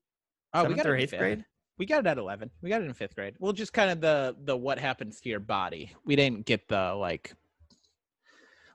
oh 0.53 0.61
we 0.63 0.69
seventh 0.69 0.83
got 0.83 0.89
or 0.89 0.95
eighth 0.95 1.17
grade. 1.17 1.45
We 1.77 1.85
got 1.85 1.99
it 1.99 2.07
at 2.07 2.17
11 2.17 2.49
we 2.61 2.69
got 2.69 2.81
it 2.81 2.85
in 2.85 2.93
fifth 2.93 3.15
grade. 3.15 3.35
Well 3.39 3.53
just 3.53 3.73
kind 3.73 3.91
of 3.91 4.01
the 4.01 4.35
the 4.43 4.55
what 4.55 4.79
happens 4.79 5.21
to 5.21 5.29
your 5.29 5.39
body. 5.39 5.93
We 6.05 6.15
didn't 6.15 6.45
get 6.45 6.67
the 6.67 6.93
like 6.93 7.33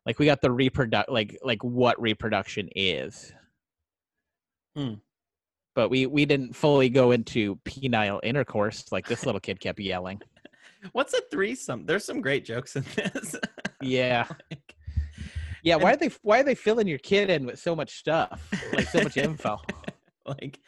like 0.06 0.18
we 0.18 0.26
got 0.26 0.40
the 0.40 0.50
reproduct 0.50 1.08
like 1.10 1.38
like 1.42 1.62
what 1.62 2.00
reproduction 2.00 2.68
is. 2.74 3.32
Hmm. 4.74 4.94
but 5.74 5.90
we 5.90 6.06
we 6.06 6.24
didn't 6.24 6.56
fully 6.56 6.88
go 6.88 7.10
into 7.10 7.56
penile 7.64 8.20
intercourse. 8.22 8.90
Like 8.90 9.06
this 9.06 9.26
little 9.26 9.40
kid 9.40 9.60
kept 9.60 9.80
yelling. 9.80 10.20
What's 10.92 11.14
a 11.14 11.20
threesome? 11.30 11.86
There's 11.86 12.04
some 12.04 12.20
great 12.20 12.44
jokes 12.44 12.74
in 12.76 12.84
this. 12.96 13.36
yeah. 13.82 14.26
Like, 14.50 14.74
yeah 15.62 15.76
why 15.76 15.92
are 15.92 15.96
they 15.96 16.10
why 16.22 16.40
are 16.40 16.42
they 16.42 16.54
filling 16.54 16.88
your 16.88 16.98
kid 16.98 17.30
in 17.30 17.46
with 17.46 17.58
so 17.58 17.76
much 17.76 17.98
stuff? 17.98 18.48
Like 18.72 18.88
so 18.88 19.02
much 19.02 19.16
info. 19.16 19.60
Like 20.24 20.60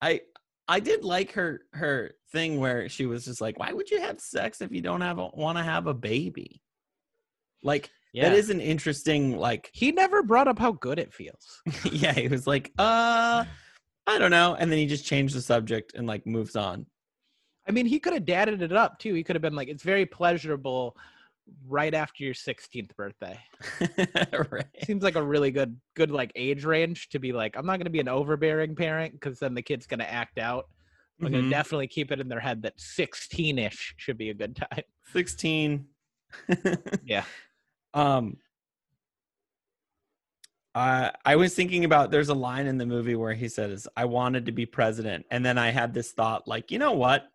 I 0.00 0.22
I 0.66 0.80
did 0.80 1.04
like 1.04 1.32
her 1.32 1.62
her 1.72 2.12
thing 2.32 2.58
where 2.58 2.88
she 2.88 3.06
was 3.06 3.24
just 3.24 3.40
like, 3.40 3.58
why 3.58 3.72
would 3.72 3.90
you 3.90 4.00
have 4.00 4.20
sex 4.20 4.60
if 4.60 4.72
you 4.72 4.80
don't 4.80 5.02
have 5.02 5.18
want 5.18 5.58
to 5.58 5.64
have 5.64 5.86
a 5.86 5.94
baby? 5.94 6.62
Like 7.62 7.90
yeah 8.12 8.28
that 8.28 8.36
is 8.36 8.48
an 8.48 8.60
interesting 8.60 9.36
like 9.36 9.68
he 9.72 9.90
never 9.90 10.22
brought 10.22 10.46
up 10.46 10.58
how 10.58 10.70
good 10.70 11.00
it 11.00 11.12
feels 11.12 11.60
yeah, 11.90 12.12
he 12.12 12.28
was 12.28 12.46
like, 12.46 12.72
uh, 12.78 13.44
I 14.06 14.18
don't 14.18 14.30
know. 14.30 14.54
And 14.58 14.70
then 14.70 14.78
he 14.78 14.86
just 14.86 15.06
changed 15.06 15.34
the 15.34 15.40
subject 15.40 15.94
and 15.94 16.06
like 16.06 16.26
moves 16.26 16.56
on. 16.56 16.86
I 17.66 17.72
mean, 17.72 17.86
he 17.86 17.98
could 17.98 18.12
have 18.12 18.26
dadded 18.26 18.60
it 18.60 18.72
up 18.72 18.98
too. 18.98 19.14
He 19.14 19.24
could 19.24 19.36
have 19.36 19.42
been 19.42 19.54
like, 19.54 19.68
it's 19.68 19.82
very 19.82 20.04
pleasurable 20.04 20.96
right 21.66 21.94
after 21.94 22.24
your 22.24 22.34
16th 22.34 22.94
birthday. 22.96 23.38
right. 24.50 24.66
Seems 24.84 25.02
like 25.02 25.16
a 25.16 25.22
really 25.22 25.50
good, 25.50 25.78
good 25.94 26.10
like 26.10 26.32
age 26.36 26.64
range 26.64 27.08
to 27.10 27.18
be 27.18 27.32
like, 27.32 27.56
I'm 27.56 27.66
not 27.66 27.76
going 27.78 27.84
to 27.84 27.90
be 27.90 28.00
an 28.00 28.08
overbearing 28.08 28.74
parent 28.74 29.12
because 29.12 29.38
then 29.38 29.54
the 29.54 29.62
kid's 29.62 29.86
going 29.86 30.00
to 30.00 30.10
act 30.10 30.38
out. 30.38 30.66
I'm 31.20 31.30
going 31.30 31.44
Mhm. 31.44 31.46
to 31.46 31.50
definitely 31.50 31.86
keep 31.88 32.10
it 32.12 32.20
in 32.20 32.28
their 32.28 32.40
head 32.40 32.62
that 32.62 32.74
16 32.78 33.58
ish 33.58 33.94
should 33.96 34.18
be 34.18 34.30
a 34.30 34.34
good 34.34 34.56
time. 34.56 34.82
16. 35.12 35.86
Yeah. 37.04 37.24
Um, 37.92 38.38
uh, 40.74 41.10
I 41.24 41.36
was 41.36 41.54
thinking 41.54 41.84
about 41.84 42.10
there's 42.10 42.30
a 42.30 42.34
line 42.34 42.66
in 42.66 42.78
the 42.78 42.86
movie 42.86 43.14
where 43.14 43.34
he 43.34 43.48
says, 43.48 43.86
I 43.96 44.06
wanted 44.06 44.46
to 44.46 44.52
be 44.52 44.66
president. 44.66 45.26
And 45.30 45.46
then 45.46 45.56
I 45.56 45.70
had 45.70 45.94
this 45.94 46.10
thought, 46.10 46.48
like, 46.48 46.72
you 46.72 46.80
know 46.80 46.92
what? 46.92 47.28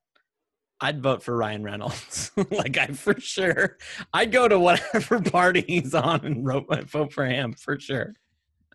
I'd 0.82 1.02
vote 1.02 1.22
for 1.22 1.36
Ryan 1.36 1.64
Reynolds. 1.64 2.32
like, 2.52 2.78
I 2.78 2.88
for 2.88 3.20
sure, 3.20 3.78
I'd 4.14 4.32
go 4.32 4.48
to 4.48 4.60
whatever 4.60 5.22
party 5.32 5.64
he's 5.68 5.94
on 5.94 6.26
and 6.26 6.46
vote 6.46 7.14
for 7.14 7.26
him 7.26 7.54
for 7.54 7.80
sure. 7.80 8.14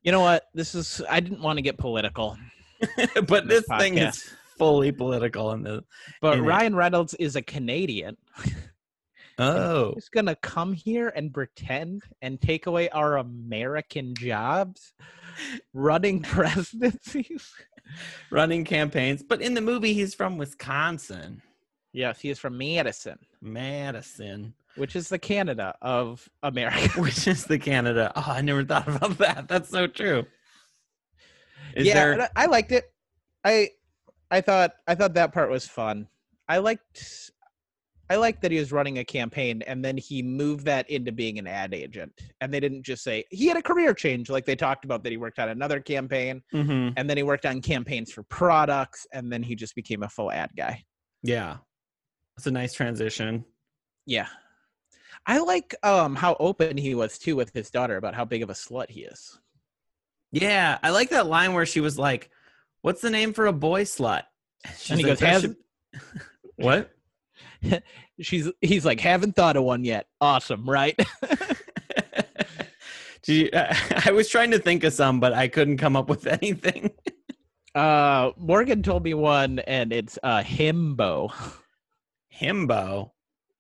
You 0.03 0.13
know 0.13 0.21
what? 0.21 0.49
This 0.53 0.75
is, 0.75 1.01
I 1.09 1.21
didn't 1.21 1.41
want 1.41 1.57
to 1.57 1.63
get 1.63 1.79
political. 1.79 2.37
but 3.27 3.49
This 3.49 3.65
thing 3.79 3.97
is 3.97 4.31
fully 4.59 4.93
political 4.93 5.53
in 5.53 5.63
the. 5.63 5.83
But 6.21 6.39
In 6.39 6.45
it. 6.45 6.49
Ryan 6.49 6.77
Reynolds 6.77 7.15
is 7.15 7.37
a 7.37 7.43
Canadian. 7.43 8.17
Oh, 9.39 9.95
He's 9.95 10.09
gonna 10.09 10.37
come 10.37 10.73
here 10.73 11.13
and 11.17 11.33
pretend 11.35 12.03
and 12.23 12.41
take 12.41 12.67
away 12.67 12.89
our 12.91 13.17
American 13.17 14.15
jobs, 14.15 14.93
running 15.73 16.23
presidencies. 16.23 17.53
running 18.31 18.65
campaigns. 18.65 19.23
But 19.23 19.43
in 19.43 19.55
the 19.55 19.61
movie, 19.61 19.93
he's 19.93 20.15
from 20.15 20.39
Wisconsin, 20.39 21.43
Yes, 21.95 22.21
he 22.21 22.29
is 22.29 22.41
from 22.41 22.59
Madison, 22.59 23.17
Madison, 23.41 24.53
which 24.75 24.97
is 24.97 25.09
the 25.09 25.19
Canada 25.19 25.75
of 25.81 26.29
America. 26.43 26.89
which 27.01 27.29
is 27.29 27.45
the 27.45 27.59
Canada. 27.59 28.13
Oh, 28.17 28.25
I 28.27 28.41
never 28.41 28.65
thought 28.65 28.89
about 28.89 29.17
that. 29.19 29.47
That's 29.47 29.69
so 29.71 29.87
true. 29.87 30.27
Is 31.77 31.87
yeah, 31.87 31.95
there? 31.95 32.29
I 32.35 32.47
liked 32.47 32.73
it. 32.73 32.93
I 33.45 33.71
I 34.31 34.41
thought 34.41 34.73
I 34.89 34.97
thought 34.97 35.15
that 35.15 35.33
part 35.33 35.51
was 35.51 35.69
fun. 35.69 36.09
I 36.49 36.59
liked 36.59 37.31
I 38.11 38.17
liked 38.17 38.43
that 38.43 38.51
he 38.51 38.59
was 38.59 38.73
running 38.73 38.99
a 38.99 39.05
campaign 39.05 39.63
and 39.63 39.83
then 39.85 39.97
he 39.97 40.21
moved 40.21 40.65
that 40.67 40.91
into 40.91 41.13
being 41.13 41.39
an 41.39 41.47
ad 41.47 41.73
agent. 41.73 42.13
And 42.41 42.53
they 42.53 42.59
didn't 42.59 42.83
just 42.83 43.05
say 43.05 43.25
he 43.31 43.47
had 43.47 43.57
a 43.57 43.63
career 43.63 43.95
change 43.95 44.31
like 44.31 44.45
they 44.47 44.57
talked 44.57 44.85
about 44.85 45.05
that 45.05 45.11
he 45.13 45.17
worked 45.17 45.39
on 45.39 45.49
another 45.49 45.79
campaign 45.79 46.43
Mhm. 46.53 46.93
and 46.97 47.09
then 47.09 47.17
he 47.17 47.23
worked 47.23 47.47
on 47.47 47.61
campaigns 47.63 48.13
for 48.13 48.25
products 48.25 49.07
and 49.13 49.33
then 49.33 49.45
he 49.45 49.55
just 49.55 49.77
became 49.77 50.03
a 50.03 50.09
full 50.09 50.33
ad 50.33 50.51
guy. 50.57 50.83
Yeah, 51.23 51.59
it's 52.37 52.47
a 52.47 52.51
nice 52.51 52.73
transition. 52.73 53.45
Yeah. 54.07 54.29
I 55.27 55.39
like 55.39 55.75
um 55.83 56.15
how 56.17 56.37
open 56.39 56.77
he 56.77 56.95
was 56.95 57.19
too 57.19 57.37
with 57.37 57.53
his 57.55 57.71
daughter 57.71 57.97
about 57.97 58.15
how 58.15 58.25
big 58.25 58.43
of 58.43 58.51
a 58.51 58.55
slut 58.55 58.91
he 58.91 59.03
is. 59.03 59.39
Yeah, 60.33 60.79
I 60.83 60.91
like 60.91 61.11
that 61.11 61.27
line 61.27 61.55
where 61.55 61.65
she 61.65 61.81
was 61.81 61.99
like, 61.99 62.31
"What's 62.83 63.01
the 63.01 63.11
name 63.11 63.33
for 63.33 63.47
a 63.47 63.53
boy 63.53 63.85
slut?" 63.85 64.25
She's 64.79 64.91
And 64.91 65.01
he 65.01 65.07
like, 65.07 65.19
goes, 65.19 65.21
"Has- 65.21 65.43
should-" 65.43 65.57
what? 66.57 66.91
She's 68.21 68.51
he's 68.61 68.85
like, 68.85 69.01
haven't 69.01 69.35
thought 69.35 69.57
of 69.57 69.65
one 69.65 69.85
yet. 69.85 70.07
Awesome, 70.21 70.69
right? 70.69 70.99
You, 73.27 73.49
I 73.55 74.11
was 74.13 74.29
trying 74.29 74.51
to 74.51 74.59
think 74.59 74.85
of 74.85 74.93
some, 74.93 75.19
but 75.19 75.33
I 75.33 75.49
couldn't 75.49 75.79
come 75.79 75.97
up 75.97 76.09
with 76.11 76.27
anything. 76.27 76.91
Uh, 77.75 78.33
Morgan 78.37 78.83
told 78.83 79.03
me 79.03 79.15
one, 79.15 79.61
and 79.61 79.93
it's 79.93 80.19
uh 80.23 80.43
himbo. 80.43 81.33
Himbo. 82.41 83.11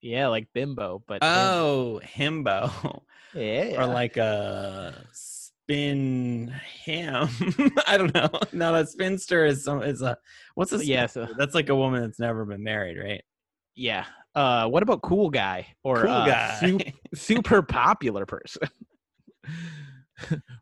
Yeah, 0.01 0.29
like 0.29 0.49
bimbo, 0.53 1.03
but 1.07 1.21
Oh, 1.23 2.01
himbo. 2.05 3.03
yeah, 3.35 3.81
Or 3.83 3.87
like 3.87 4.17
a 4.19 5.07
spin 5.13 6.49
ham. 6.85 7.29
I 7.87 7.97
don't 7.97 8.13
know. 8.15 8.29
No, 8.53 8.75
a 8.75 8.87
spinster 8.87 9.47
is 9.47 9.65
some 9.65 9.83
is 9.83 10.03
a 10.03 10.19
what's 10.55 10.73
a 10.73 10.85
Yeah, 10.85 11.07
so- 11.07 11.29
That's 11.39 11.55
like 11.55 11.69
a 11.71 11.75
woman 11.77 12.03
that's 12.03 12.19
never 12.19 12.45
been 12.45 12.63
married, 12.63 12.99
right? 12.99 13.23
yeah. 13.75 14.05
Uh, 14.35 14.67
what 14.69 14.83
about 14.83 15.01
cool 15.01 15.31
guy 15.31 15.65
or 15.85 16.03
Cool 16.03 16.11
uh, 16.11 16.27
guy. 16.27 16.57
su- 16.59 16.81
super 17.15 17.63
popular 17.63 18.27
person? 18.27 18.69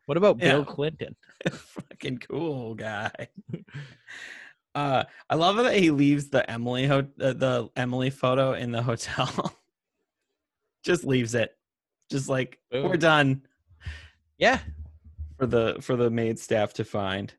what 0.05 0.15
about 0.17 0.37
Bill 0.37 0.59
Yeah. 0.59 0.65
Clinton? 0.65 1.15
Fucking 1.51 2.19
cool 2.19 2.75
guy. 2.75 3.11
Uh, 4.75 5.03
I 5.29 5.35
love 5.35 5.57
that 5.57 5.75
he 5.75 5.91
leaves 5.91 6.29
the 6.29 6.49
Emily 6.49 6.87
ho- 6.87 7.07
uh, 7.21 7.33
the 7.33 7.69
Emily 7.75 8.09
photo 8.09 8.53
in 8.53 8.71
the 8.71 8.81
hotel. 8.81 9.53
Just 10.83 11.05
leaves 11.05 11.35
it. 11.35 11.55
Just 12.09 12.27
like 12.29 12.59
we're 12.71 12.97
done 12.97 13.43
Yeah. 14.37 14.59
for 15.37 15.45
the 15.45 15.77
for 15.81 15.95
the 15.95 16.09
maid 16.09 16.39
staff 16.39 16.73
to 16.73 16.83
find. 16.83 17.33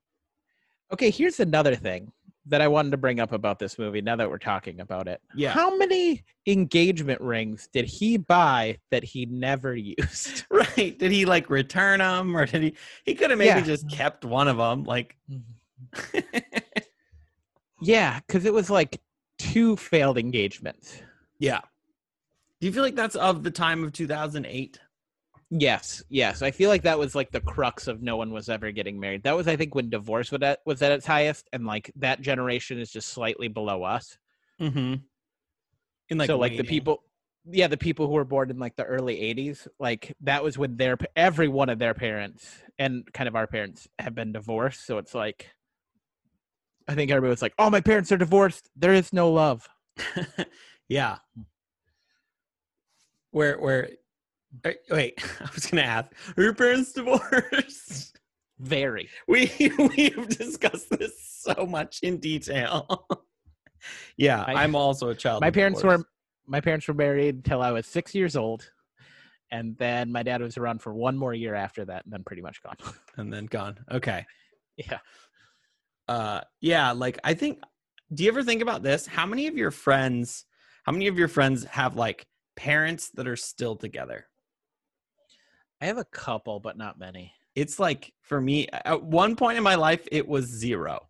Okay, 0.93 1.11
here's 1.11 1.41
another 1.41 1.75
thing 1.75 2.13
that 2.47 2.61
I 2.61 2.69
wanted 2.69 2.91
to 2.91 2.97
bring 2.99 3.21
up 3.21 3.33
about 3.33 3.59
this 3.59 3.79
movie. 3.79 4.01
Now 4.03 4.17
that 4.17 4.29
we're 4.31 4.39
talking 4.39 4.81
about 4.81 5.09
it, 5.09 5.21
Yeah. 5.35 5.51
how 5.51 5.77
many 5.77 6.23
engagement 6.47 7.21
rings 7.21 7.69
did 7.73 7.87
he 7.87 8.17
buy 8.19 8.79
that 8.91 9.03
he 9.03 9.27
never 9.27 9.75
used? 9.75 10.45
Right? 10.51 10.99
Did 10.99 11.11
he 11.13 11.25
like 11.25 11.51
return 11.51 11.99
them, 12.01 12.37
or 12.37 12.47
did 12.47 12.63
he? 12.63 12.75
He 13.05 13.15
could 13.15 13.31
have 13.31 13.39
maybe 13.39 13.61
Yeah. 13.61 13.65
just 13.65 13.89
kept 13.91 14.25
one 14.25 14.47
of 14.49 14.57
them. 14.57 14.85
Like, 14.85 15.17
yeah, 17.85 18.21
because 18.27 18.45
it 18.45 18.53
was 18.53 18.71
like 18.71 19.01
two 19.39 19.77
failed 19.77 20.19
engagements. 20.19 21.01
yeah. 21.39 21.61
Do 22.61 22.69
you 22.69 22.73
feel 22.73 22.83
like 22.83 22.95
that's 22.95 23.17
of 23.17 23.43
the 23.43 23.51
time 23.51 23.85
of 23.85 23.93
2008? 23.93 24.79
Yes, 25.51 26.03
yes. 26.09 26.41
I 26.41 26.51
feel 26.51 26.71
like 26.71 26.83
that 26.83 26.99
was 26.99 27.15
like 27.15 27.31
the 27.31 27.41
crux 27.41 27.89
of 27.89 28.03
no 28.03 28.17
one 28.17 28.33
was 28.33 28.49
ever 28.49 28.71
getting 28.71 28.99
married. 28.99 29.23
That 29.25 29.37
was, 29.37 29.47
I 29.47 29.57
think, 29.57 29.75
when 29.75 29.91
divorce 29.91 30.33
was 30.33 30.41
at, 30.43 30.61
was 30.65 30.81
at 30.81 30.91
its 30.91 31.05
highest, 31.05 31.49
and 31.53 31.67
like 31.67 31.93
that 31.97 32.23
generation 32.23 32.79
is 32.79 32.91
just 32.91 33.11
slightly 33.11 33.49
below 33.49 33.83
us. 33.83 34.17
Mm-hmm. 34.61 34.95
In 36.09 36.19
like 36.19 36.27
so, 36.27 36.39
like 36.39 36.57
the 36.57 36.65
people, 36.65 37.03
yeah, 37.45 37.67
the 37.67 37.77
people 37.77 38.07
who 38.07 38.15
were 38.15 38.25
born 38.25 38.51
in 38.51 38.59
like 38.59 38.77
the 38.77 38.85
early 38.85 39.17
'80s, 39.17 39.69
like 39.79 40.15
that 40.23 40.43
was 40.43 40.57
when 40.57 40.77
their 40.77 40.97
every 41.15 41.49
one 41.49 41.69
of 41.69 41.79
their 41.79 41.95
parents 41.95 42.63
and 42.79 43.05
kind 43.13 43.29
of 43.29 43.37
our 43.37 43.47
parents 43.47 43.87
have 43.99 44.15
been 44.15 44.33
divorced. 44.33 44.87
So 44.87 44.99
it's 44.99 45.15
like, 45.15 45.51
I 46.87 46.95
think 46.95 47.11
everybody 47.11 47.31
was 47.31 47.43
like, 47.43 47.55
"Oh, 47.59 47.71
my 47.71 47.81
parents 47.81 48.13
are 48.13 48.17
divorced. 48.17 48.71
There 48.77 48.93
is 48.93 49.13
no 49.13 49.31
love." 49.31 49.69
yeah. 50.89 51.19
Where 53.31 53.59
where 53.59 53.91
uh, 54.65 54.71
wait, 54.91 55.15
I 55.41 55.49
was 55.55 55.67
gonna 55.67 55.83
ask, 55.83 56.13
are 56.37 56.43
your 56.43 56.55
parents 56.55 56.93
divorced? 56.93 58.21
Very. 58.59 59.09
We 59.29 59.51
we've 59.97 60.29
discussed 60.29 60.91
this 60.91 61.13
so 61.27 61.67
much 61.67 62.01
in 62.03 62.19
detail. 62.19 63.07
yeah, 64.17 64.45
I'm 64.47 64.75
also 64.75 65.09
a 65.09 65.15
child. 65.15 65.41
my 65.41 65.51
parents 65.51 65.81
divorce. 65.81 66.01
were 66.01 66.07
my 66.47 66.61
parents 66.61 66.87
were 66.87 66.95
married 66.95 67.37
until 67.37 67.63
I 67.63 67.73
was 67.73 67.87
six 67.87 68.15
years 68.15 68.37
old, 68.37 68.71
and 69.51 69.77
then 69.79 70.13
my 70.13 70.23
dad 70.23 70.41
was 70.41 70.57
around 70.57 70.83
for 70.83 70.95
one 70.95 71.17
more 71.17 71.35
year 71.35 71.55
after 71.55 71.85
that, 71.87 72.05
and 72.05 72.13
then 72.13 72.23
pretty 72.23 72.43
much 72.43 72.63
gone. 72.63 72.77
and 73.17 73.33
then 73.33 73.47
gone. 73.47 73.79
Okay. 73.91 74.25
yeah. 74.77 74.99
Uh 76.09 76.41
yeah, 76.61 76.93
like 76.93 77.19
I 77.25 77.35
think 77.35 77.61
do 78.13 78.23
you 78.25 78.31
ever 78.31 78.43
think 78.43 78.63
about 78.63 78.83
this? 78.83 79.07
How 79.07 79.27
many 79.27 79.47
of 79.47 79.57
your 79.57 79.71
friends 79.71 80.45
how 80.85 80.93
many 80.93 81.07
of 81.07 81.19
your 81.19 81.29
friends 81.29 81.65
have 81.65 81.97
like 81.97 82.27
parents 82.57 83.11
that 83.11 83.27
are 83.27 83.37
still 83.37 83.77
together? 83.77 84.27
I 85.81 85.87
have 85.87 85.99
a 85.99 86.05
couple, 86.05 86.61
but 86.61 86.77
not 86.77 86.99
many. 86.99 87.33
It's 87.55 87.79
like 87.79 88.13
for 88.23 88.41
me 88.41 88.69
at 88.73 89.03
one 89.03 89.37
point 89.37 89.59
in 89.59 89.65
my 89.65 89.77
life 89.77 90.07
it 90.11 90.27
was 90.27 90.47
zero. 90.47 91.09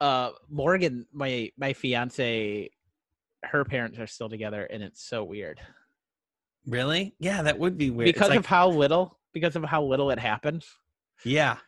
Uh, 0.00 0.30
Morgan, 0.48 1.06
my 1.12 1.50
my 1.58 1.72
fiance, 1.72 2.70
her 3.42 3.64
parents 3.64 3.98
are 3.98 4.06
still 4.06 4.30
together, 4.30 4.64
and 4.64 4.82
it's 4.82 5.02
so 5.02 5.24
weird 5.24 5.60
Really? 6.66 7.14
Yeah, 7.18 7.42
that 7.42 7.58
would 7.58 7.76
be 7.78 7.90
weird. 7.90 8.06
Because 8.06 8.30
like- 8.30 8.38
of 8.38 8.46
how 8.46 8.68
little 8.68 9.18
because 9.32 9.56
of 9.56 9.64
how 9.64 9.82
little 9.82 10.10
it 10.10 10.18
happens. 10.18 10.66
Yeah. 11.24 11.58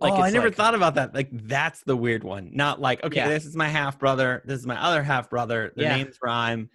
Like, 0.00 0.12
oh, 0.12 0.22
I 0.22 0.30
never 0.30 0.46
like- 0.48 0.54
thought 0.54 0.74
about 0.74 0.94
that. 0.94 1.14
Like 1.14 1.28
that's 1.32 1.82
the 1.82 1.96
weird 1.96 2.22
one. 2.22 2.50
Not 2.54 2.80
like, 2.80 3.02
okay, 3.04 3.16
Yeah. 3.16 3.28
this 3.28 3.44
is 3.44 3.56
my 3.56 3.68
half 3.68 3.98
brother. 3.98 4.42
This 4.44 4.60
is 4.60 4.66
my 4.66 4.80
other 4.80 5.02
half 5.02 5.28
brother. 5.28 5.72
Their 5.74 5.86
Yeah. 5.86 5.96
names 5.96 6.16
rhyme. 6.22 6.70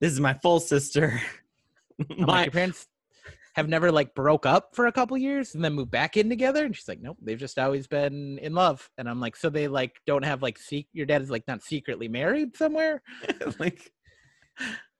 This 0.00 0.12
is 0.12 0.20
my 0.20 0.34
full 0.34 0.60
sister. 0.60 1.20
Like, 2.10 2.18
my, 2.20 2.42
your 2.44 2.52
parents 2.52 2.86
have 3.54 3.68
never 3.68 3.90
like 3.90 4.14
broke 4.14 4.46
up 4.46 4.72
for 4.76 4.86
a 4.86 4.92
couple 4.92 5.16
years 5.18 5.56
and 5.56 5.64
then 5.64 5.72
moved 5.72 5.90
back 5.90 6.16
in 6.16 6.28
together, 6.28 6.64
and 6.64 6.76
she's 6.76 6.86
like, 6.86 7.00
nope, 7.00 7.16
they've 7.20 7.36
just 7.40 7.58
always 7.58 7.88
been 7.88 8.38
in 8.38 8.54
love. 8.54 8.88
And 8.98 9.08
I'm 9.10 9.18
like, 9.18 9.34
so 9.34 9.50
they 9.50 9.66
like 9.66 9.96
don't 10.06 10.24
have 10.24 10.40
like 10.40 10.58
sec- 10.60 10.84
your 10.92 11.06
dad 11.06 11.22
is 11.22 11.28
like 11.30 11.48
not 11.48 11.60
secretly 11.64 12.06
married 12.06 12.56
somewhere. 12.56 13.02
like 13.58 13.90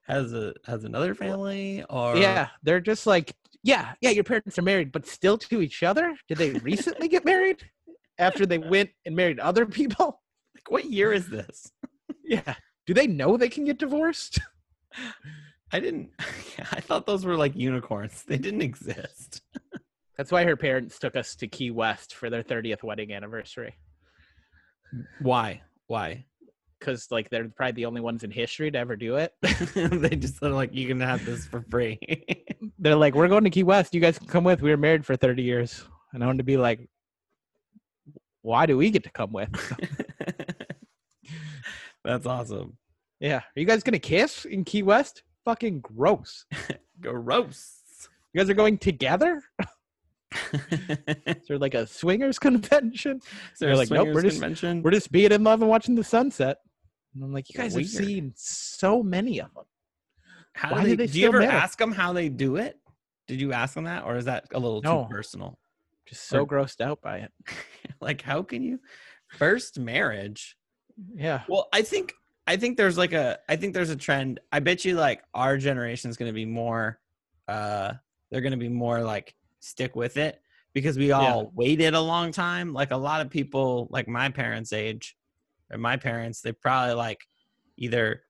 has 0.09 0.33
a 0.33 0.54
has 0.66 0.83
another 0.83 1.14
family 1.14 1.85
or 1.88 2.16
yeah, 2.16 2.48
they're 2.64 2.81
just 2.81 3.07
like, 3.07 3.33
yeah, 3.68 3.92
yeah, 4.00 4.09
your 4.09 4.24
parents 4.24 4.59
are 4.59 4.62
married, 4.62 4.92
but 4.92 5.07
still 5.07 5.37
to 5.37 5.61
each 5.61 5.83
other. 5.83 6.16
Did 6.26 6.38
they 6.38 6.52
recently 6.52 7.07
get 7.07 7.26
married 7.26 7.62
after 8.18 8.46
they 8.46 8.57
went 8.57 8.88
and 9.04 9.14
married 9.14 9.38
other 9.38 9.66
people? 9.66 10.22
Like, 10.54 10.72
what 10.72 10.87
year 10.87 11.12
is 11.12 11.28
this? 11.28 11.70
Yeah. 12.24 12.54
Do 12.87 12.92
they 12.92 13.07
know 13.07 13.37
they 13.37 13.48
can 13.48 13.64
get 13.64 13.78
divorced? 13.78 14.40
I 15.72 15.81
didn't. 15.81 16.11
I 16.72 16.81
thought 16.81 17.07
those 17.07 17.24
were 17.24 17.37
like 17.37 17.57
unicorns. 17.57 18.22
They 18.24 18.37
didn't 18.37 18.61
exist. 18.61 19.40
That's 20.16 20.33
why 20.33 20.44
her 20.44 20.57
parents 20.57 20.98
took 20.98 21.16
us 21.16 21.37
to 21.37 21.46
Key 21.48 21.70
West 21.70 22.14
for 22.14 22.28
their 22.28 22.42
30th 22.42 22.83
wedding 22.83 23.14
anniversary. 23.14 23.76
Why? 25.20 25.62
Why? 25.87 26.26
Because 26.78 27.10
like 27.10 27.28
they're 27.30 27.48
probably 27.48 27.72
the 27.72 27.86
only 27.86 28.00
ones 28.00 28.24
in 28.24 28.30
history 28.30 28.70
to 28.70 28.78
ever 28.78 28.96
do 28.96 29.16
it. 29.16 29.32
they 29.74 30.16
just 30.16 30.42
are 30.42 30.50
like, 30.50 30.74
you 30.74 30.86
can 30.86 31.00
have 31.00 31.24
this 31.24 31.46
for 31.46 31.62
free. 31.70 31.98
They're 32.78 32.96
like, 32.96 33.14
we're 33.14 33.28
going 33.28 33.44
to 33.44 33.50
Key 33.50 33.64
West. 33.64 33.94
You 33.94 34.00
guys 34.00 34.18
can 34.18 34.28
come 34.28 34.44
with. 34.44 34.62
We 34.62 34.70
were 34.70 34.76
married 34.76 35.04
for 35.04 35.16
30 35.16 35.42
years. 35.42 35.84
And 36.12 36.22
I 36.22 36.26
wanted 36.26 36.38
to 36.38 36.44
be 36.44 36.56
like, 36.56 36.88
why 38.42 38.66
do 38.66 38.76
we 38.76 38.90
get 38.90 39.02
to 39.04 39.10
come 39.10 39.32
with? 39.32 39.50
That's 42.04 42.26
awesome. 42.26 42.76
yeah. 43.20 43.38
Are 43.38 43.60
you 43.60 43.66
guys 43.66 43.82
going 43.82 43.92
to 43.94 43.98
kiss 43.98 44.44
in 44.44 44.64
Key 44.64 44.82
West? 44.82 45.22
Fucking 45.44 45.80
gross. 45.80 46.44
Gross. 47.00 47.74
You 48.32 48.40
guys 48.40 48.50
are 48.50 48.54
going 48.54 48.78
together? 48.78 49.42
Is 50.52 51.48
there 51.48 51.58
like 51.58 51.74
a 51.74 51.86
swingers 51.86 52.38
convention? 52.38 53.18
Is 53.52 53.58
there 53.58 53.70
They're 53.70 53.76
like, 53.76 53.90
nope, 53.90 54.08
we're 54.14 54.22
just- 54.22 54.40
convention? 54.40 54.82
We're 54.82 54.90
just 54.92 55.10
being 55.10 55.32
in 55.32 55.42
love 55.44 55.60
and 55.62 55.70
watching 55.70 55.94
the 55.94 56.04
sunset. 56.04 56.58
And 57.18 57.24
I'm 57.24 57.33
like, 57.33 57.52
you 57.52 57.59
guys 57.59 57.74
Weird. 57.74 57.87
have 57.87 57.94
seen 58.07 58.33
so 58.37 59.02
many 59.02 59.40
of 59.40 59.52
them. 59.54 59.64
How 60.54 60.72
why 60.72 60.83
do 60.85 60.90
do 60.90 60.96
they, 60.96 61.07
they 61.07 61.12
do 61.12 61.20
you 61.20 61.26
ever 61.28 61.40
matter? 61.40 61.52
ask 61.52 61.78
them 61.78 61.92
how 61.92 62.12
they 62.12 62.28
do 62.28 62.57
it? 62.57 62.78
Did 63.26 63.40
you 63.40 63.52
ask 63.52 63.74
them 63.74 63.85
that, 63.85 64.04
or 64.04 64.16
is 64.16 64.24
that 64.26 64.46
a 64.54 64.59
little 64.59 64.81
No. 64.83 65.04
too 65.04 65.11
personal? 65.11 65.59
Just 66.07 66.28
so 66.28 66.40
Or- 66.40 66.46
grossed 66.46 66.81
out 66.81 67.00
by 67.02 67.18
it. 67.18 67.33
like, 68.00 68.22
how 68.22 68.42
can 68.42 68.62
you 68.62 68.78
first 69.37 69.78
marriage? 69.78 70.57
Yeah. 71.14 71.42
Well, 71.48 71.68
I 71.72 71.83
think 71.83 72.12
I 72.46 72.57
think 72.57 72.76
there's 72.76 72.96
like 72.96 73.12
a 73.12 73.38
I 73.48 73.57
think 73.57 73.74
there's 73.74 73.90
a 73.90 73.96
trend. 73.96 74.40
I 74.52 74.61
bet 74.61 74.85
you 74.85 74.94
like 74.96 75.22
our 75.35 75.59
generation 75.59 76.09
is 76.11 76.16
going 76.16 76.28
to 76.31 76.35
be 76.35 76.46
more 76.46 76.98
uh 77.48 77.94
they're 78.31 78.40
going 78.40 78.52
to 78.52 78.57
be 78.59 78.68
more 78.68 79.02
like 79.02 79.35
stick 79.61 79.96
with 79.96 80.16
it 80.16 80.40
because 80.74 80.96
we 80.96 81.12
all 81.12 81.50
waited 81.54 81.94
a 81.94 82.00
long 82.00 82.31
time. 82.33 82.72
Like 82.72 82.90
a 82.90 82.96
lot 82.96 83.20
of 83.20 83.31
people 83.31 83.88
like 83.90 84.09
my 84.09 84.28
parents' 84.31 84.72
age 84.72 85.16
or 85.70 85.78
my 85.78 85.96
parents, 85.96 86.40
they 86.40 86.52
probably 86.52 86.94
like 86.94 87.20
either 87.76 88.22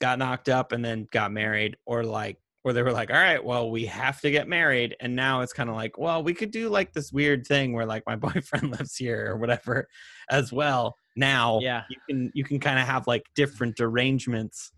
got 0.00 0.18
knocked 0.18 0.48
up 0.48 0.72
and 0.72 0.84
then 0.84 1.06
got 1.12 1.32
married 1.32 1.76
or 1.86 2.04
like 2.04 2.38
or 2.66 2.72
they 2.72 2.82
were 2.82 2.92
like, 2.92 3.10
all 3.10 3.16
right, 3.16 3.44
well, 3.44 3.70
we 3.70 3.84
have 3.84 4.22
to 4.22 4.30
get 4.30 4.48
married. 4.48 4.96
And 5.00 5.14
now 5.14 5.42
it's 5.42 5.52
kind 5.52 5.68
of 5.68 5.76
like, 5.76 5.98
well, 5.98 6.22
we 6.22 6.32
could 6.32 6.50
do 6.50 6.70
like 6.70 6.94
this 6.94 7.12
weird 7.12 7.46
thing 7.46 7.74
where 7.74 7.84
like 7.84 8.02
my 8.06 8.16
boyfriend 8.26 8.70
lives 8.70 8.96
here 8.96 9.30
or 9.30 9.36
whatever 9.36 9.86
as 10.30 10.50
well. 10.50 10.96
Now 11.14 11.60
Yeah. 11.60 11.82
you 11.90 11.96
can 12.08 12.30
you 12.34 12.42
can 12.42 12.58
kind 12.58 12.78
of 12.78 12.86
have 12.86 13.06
like 13.06 13.24
different 13.34 13.80
arrangements. 13.80 14.72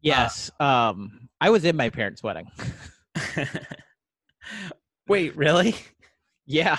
Yes. 0.00 0.50
um, 0.58 1.28
I 1.40 1.50
was 1.50 1.64
in 1.64 1.76
my 1.76 1.90
parents' 1.90 2.24
wedding. 2.24 2.50
Wait, 5.08 5.36
really? 5.36 5.76
Yeah. 6.46 6.78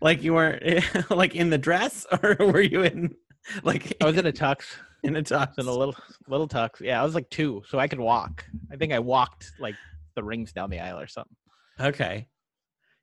Like 0.00 0.22
you 0.22 0.34
weren't 0.34 0.84
like 1.10 1.34
in 1.34 1.48
the 1.50 1.58
dress, 1.58 2.06
or 2.22 2.36
were 2.38 2.60
you 2.60 2.82
in 2.82 3.14
like 3.62 3.96
I 4.00 4.06
was 4.06 4.16
in 4.16 4.26
a 4.26 4.32
tux. 4.32 4.64
in 5.02 5.16
a 5.16 5.22
tux? 5.22 5.58
In 5.58 5.66
a 5.66 5.72
little 5.72 5.94
little 6.28 6.48
tux. 6.48 6.80
Yeah, 6.80 7.00
I 7.00 7.04
was 7.04 7.14
like 7.14 7.28
two, 7.30 7.62
so 7.68 7.78
I 7.78 7.88
could 7.88 8.00
walk. 8.00 8.44
I 8.72 8.76
think 8.76 8.92
I 8.92 8.98
walked 8.98 9.52
like 9.58 9.74
the 10.14 10.22
rings 10.22 10.52
down 10.52 10.70
the 10.70 10.80
aisle 10.80 10.98
or 11.00 11.06
something. 11.06 11.36
Okay. 11.80 12.28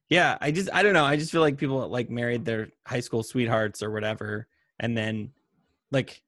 Yeah, 0.09 0.37
I 0.41 0.51
just 0.51 0.69
I 0.73 0.83
don't 0.83 0.93
know. 0.93 1.05
I 1.05 1.15
just 1.15 1.31
feel 1.31 1.41
like 1.41 1.57
people 1.57 1.87
like 1.87 2.09
married 2.09 2.43
their 2.45 2.69
high 2.85 2.99
school 2.99 3.23
sweethearts 3.23 3.81
or 3.81 3.91
whatever, 3.91 4.47
and 4.79 4.97
then 4.97 5.31
like, 5.91 6.21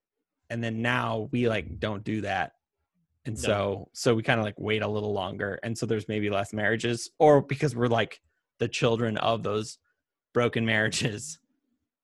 and 0.49 0.63
then 0.63 0.81
now 0.81 1.29
we 1.31 1.49
like 1.49 1.79
don't 1.79 2.03
do 2.03 2.21
that, 2.21 2.53
and 3.25 3.35
No. 3.35 3.41
so 3.41 3.89
so 3.93 4.15
we 4.15 4.23
kind 4.23 4.39
of 4.39 4.45
like 4.45 4.59
wait 4.59 4.83
a 4.83 4.87
little 4.87 5.11
longer, 5.13 5.59
and 5.63 5.77
so 5.77 5.85
there's 5.85 6.07
maybe 6.07 6.29
less 6.29 6.53
marriages, 6.53 7.09
or 7.19 7.41
because 7.41 7.75
we're 7.75 7.87
like 7.87 8.21
the 8.59 8.67
children 8.69 9.17
of 9.17 9.43
those 9.43 9.79
broken 10.33 10.65
marriages, 10.65 11.39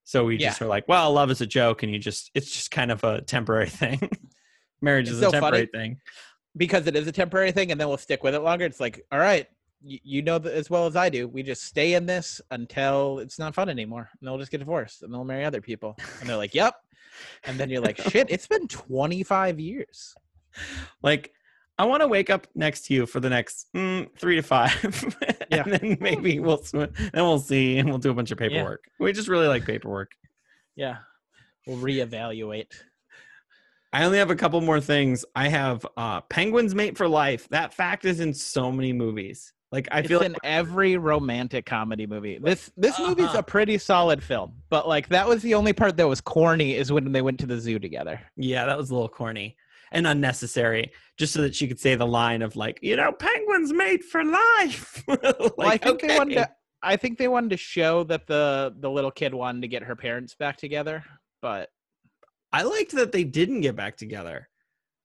so 0.09 0.25
we 0.25 0.37
just 0.37 0.59
are 0.61 0.65
like, 0.67 0.87
well, 0.87 1.13
love 1.13 1.29
is 1.29 1.39
a 1.41 1.45
joke, 1.45 1.83
and 1.83 1.91
you 1.93 1.99
just 1.99 2.31
it's 2.33 2.51
just 2.51 2.71
kind 2.71 2.91
of 2.91 3.03
a 3.03 3.21
temporary 3.21 3.69
thing. 3.81 4.09
Marriage 4.81 5.07
It's 5.07 5.15
is 5.15 5.19
so 5.21 5.29
a 5.29 5.31
temporary 5.31 5.69
funny. 5.71 5.83
thing. 5.89 5.97
because 6.57 6.87
it 6.87 6.95
is 6.95 7.05
a 7.07 7.11
temporary 7.11 7.51
thing 7.51 7.71
and 7.71 7.79
then 7.79 7.87
we'll 7.87 7.97
stick 7.97 8.23
with 8.23 8.33
it 8.33 8.39
longer 8.39 8.65
it's 8.65 8.79
like 8.79 9.05
all 9.11 9.19
right 9.19 9.45
you, 9.83 9.99
you 10.03 10.21
know 10.21 10.39
that 10.39 10.53
as 10.53 10.69
well 10.69 10.85
as 10.87 10.95
i 10.95 11.09
do 11.09 11.27
we 11.27 11.43
just 11.43 11.63
stay 11.63 11.93
in 11.93 12.05
this 12.07 12.41
until 12.51 13.19
it's 13.19 13.37
not 13.37 13.53
fun 13.53 13.69
anymore 13.69 14.09
and 14.19 14.27
they'll 14.27 14.37
just 14.39 14.49
get 14.51 14.57
divorced 14.59 15.03
and 15.03 15.13
they'll 15.13 15.23
marry 15.25 15.45
other 15.45 15.61
people 15.61 15.95
and 16.19 16.27
they're 16.29 16.37
like 16.37 16.55
yep 16.55 16.73
and 17.43 17.59
then 17.59 17.69
you're 17.69 17.81
like 17.81 17.97
shit 18.11 18.27
it's 18.31 18.47
been 18.47 18.67
25 18.67 19.59
years 19.59 20.15
like 21.03 21.31
I 21.79 21.85
want 21.85 22.01
to 22.01 22.07
wake 22.07 22.29
up 22.29 22.45
next 22.53 22.85
to 22.87 22.93
you 22.93 23.05
for 23.07 23.19
the 23.19 23.29
next 23.29 23.67
mm, 23.75 24.07
three 24.17 24.35
to 24.35 24.43
five, 24.43 25.15
Yeah. 25.49 25.63
and 25.63 25.73
then 25.73 25.97
maybe 25.99 26.39
we'll 26.39 26.61
then 26.73 26.91
we'll 27.13 27.39
see 27.39 27.77
and 27.79 27.89
we'll 27.89 27.97
do 27.97 28.11
a 28.11 28.13
bunch 28.13 28.29
of 28.31 28.37
paperwork. 28.37 28.83
We 28.99 29.11
just 29.13 29.27
really 29.29 29.47
like 29.47 29.65
paperwork. 29.65 30.11
yeah 30.75 30.97
we'll 31.65 31.77
reevaluate 31.77 32.67
I 33.91 34.03
only 34.05 34.19
have 34.19 34.29
a 34.29 34.35
couple 34.35 34.61
more 34.61 34.79
things. 34.79 35.25
I 35.35 35.47
have 35.47 35.83
uh, 35.97 36.21
penguins 36.21 36.75
mate 36.75 36.95
for 36.95 37.07
life. 37.07 37.49
That 37.49 37.73
fact 37.73 38.05
is 38.05 38.19
in 38.19 38.35
so 38.35 38.71
many 38.71 38.93
movies. 38.93 39.51
Like 39.71 39.87
I 39.91 39.99
it's 39.99 40.07
feel 40.07 40.19
in 40.21 40.33
like 40.33 40.41
every 40.43 40.97
romantic 40.97 41.65
comedy 41.65 42.05
movie 42.07 42.39
this 42.41 42.71
this 42.77 42.97
movie's 42.99 43.25
Uh-huh. 43.27 43.39
a 43.39 43.43
pretty 43.43 43.77
solid 43.77 44.21
film 44.23 44.53
but 44.69 44.87
like 44.87 45.09
that 45.09 45.27
was 45.27 45.41
the 45.43 45.53
only 45.55 45.73
part 45.73 45.95
that 45.97 46.07
was 46.07 46.21
corny 46.21 46.75
is 46.75 46.91
when 46.91 47.11
they 47.11 47.21
went 47.21 47.39
to 47.39 47.45
the 47.45 47.59
zoo 47.59 47.77
together 47.79 48.19
yeah, 48.35 48.65
that 48.65 48.77
was 48.77 48.89
a 48.89 48.93
little 48.93 49.09
corny 49.09 49.55
and 49.91 50.05
unnecessary, 50.07 50.91
just 51.17 51.33
so 51.33 51.41
that 51.41 51.55
she 51.55 51.67
could 51.67 51.79
say 51.79 51.95
the 51.95 52.05
line 52.07 52.41
of 52.41 52.55
like, 52.55 52.79
you 52.81 52.95
know, 52.95 53.11
penguins 53.11 53.73
mate 53.73 54.03
for 54.03 54.23
life. 54.23 55.03
well, 55.07 55.17
I 55.25 55.51
Like, 55.57 55.83
think 55.83 56.01
they 56.01 56.17
wanted 56.17 56.35
to. 56.35 56.49
I 56.81 56.95
think 56.95 57.17
they 57.17 57.27
wanted 57.27 57.49
to 57.49 57.57
show 57.57 58.03
that 58.05 58.25
the 58.27 58.73
the 58.79 58.89
little 58.89 59.11
kid 59.11 59.33
wanted 59.33 59.61
to 59.63 59.67
get 59.67 59.83
her 59.83 59.95
parents 59.95 60.35
back 60.35 60.57
together, 60.57 61.03
but 61.41 61.69
I 62.53 62.63
liked 62.63 62.93
that 62.93 63.11
they 63.11 63.23
didn't 63.25 63.61
get 63.61 63.75
back 63.75 63.97
together. 63.97 64.47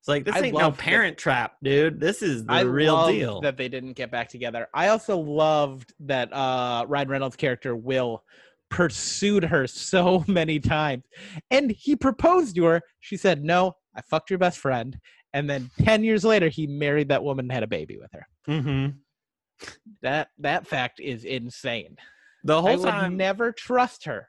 It's 0.00 0.08
like 0.08 0.24
this 0.24 0.34
I 0.36 0.40
ain't 0.40 0.54
no 0.54 0.64
loved 0.64 0.78
that- 0.78 0.84
parent 0.84 1.18
trap, 1.18 1.54
dude. 1.62 1.98
This 1.98 2.22
is 2.22 2.44
the 2.44 2.52
I 2.52 2.60
real 2.60 2.92
loved 2.94 3.12
deal. 3.12 3.40
that 3.40 3.56
they 3.56 3.68
didn't 3.68 3.94
get 3.94 4.10
back 4.10 4.28
together. 4.28 4.68
I 4.74 4.88
also 4.88 5.18
loved 5.18 5.92
that 6.00 6.32
uh 6.32 6.84
Ryan 6.86 7.08
Reynolds' 7.08 7.36
character 7.36 7.74
Will 7.74 8.22
pursued 8.70 9.44
her 9.44 9.66
so 9.66 10.24
many 10.28 10.60
times, 10.60 11.04
and 11.50 11.70
he 11.70 11.96
proposed 11.96 12.54
to 12.56 12.64
her. 12.64 12.82
She 13.00 13.16
said, 13.16 13.42
"No, 13.44 13.74
I 13.94 14.02
fucked 14.02 14.30
your 14.30 14.38
best 14.38 14.58
friend." 14.58 14.98
And 15.32 15.48
then 15.50 15.70
ten 15.82 16.04
years 16.04 16.24
later, 16.24 16.48
he 16.48 16.66
married 16.66 17.08
that 17.08 17.24
woman 17.24 17.46
and 17.46 17.52
had 17.52 17.62
a 17.62 17.66
baby 17.68 17.98
with 17.98 18.12
her. 18.12 18.26
hmm 18.46 18.88
That 20.02 20.28
that 20.38 20.66
fact 20.66 21.00
is 21.00 21.24
insane. 21.24 21.96
The 22.44 22.58
I 22.58 22.60
whole 22.60 22.78
would 22.78 22.84
time, 22.90 23.16
never 23.16 23.52
trust 23.52 24.04
her. 24.04 24.28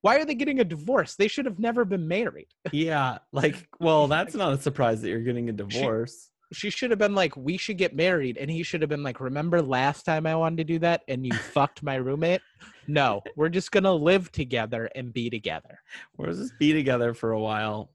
Why 0.00 0.16
are 0.18 0.24
they 0.24 0.34
getting 0.34 0.58
a 0.60 0.64
divorce? 0.64 1.14
They 1.14 1.28
should 1.28 1.46
have 1.46 1.60
never 1.60 1.84
been 1.84 2.08
married. 2.08 2.48
yeah. 2.72 3.18
Like, 3.32 3.68
well, 3.78 4.08
that's 4.08 4.34
not 4.34 4.52
a 4.52 4.60
surprise 4.60 5.00
that 5.02 5.08
you're 5.08 5.20
getting 5.20 5.48
a 5.48 5.52
divorce. 5.52 6.30
she 6.52 6.70
should 6.70 6.90
have 6.90 6.98
been 6.98 7.14
like, 7.14 7.36
we 7.36 7.56
should 7.56 7.78
get 7.78 7.94
married. 7.94 8.36
And 8.36 8.50
he 8.50 8.64
should 8.64 8.82
have 8.82 8.90
been 8.90 9.04
like, 9.04 9.20
remember 9.20 9.62
last 9.62 10.04
time 10.04 10.26
I 10.26 10.34
wanted 10.34 10.56
to 10.58 10.64
do 10.64 10.78
that 10.80 11.02
and 11.06 11.24
you 11.24 11.32
fucked 11.54 11.84
my 11.84 11.94
roommate? 11.94 12.42
No, 12.88 13.22
we're 13.36 13.48
just 13.48 13.70
going 13.70 13.84
to 13.84 13.92
live 13.92 14.32
together 14.32 14.90
and 14.96 15.12
be 15.12 15.30
together. 15.30 15.78
We'll 16.16 16.32
just 16.34 16.58
be 16.58 16.72
together 16.72 17.14
for 17.14 17.30
a 17.30 17.40
while. 17.40 17.90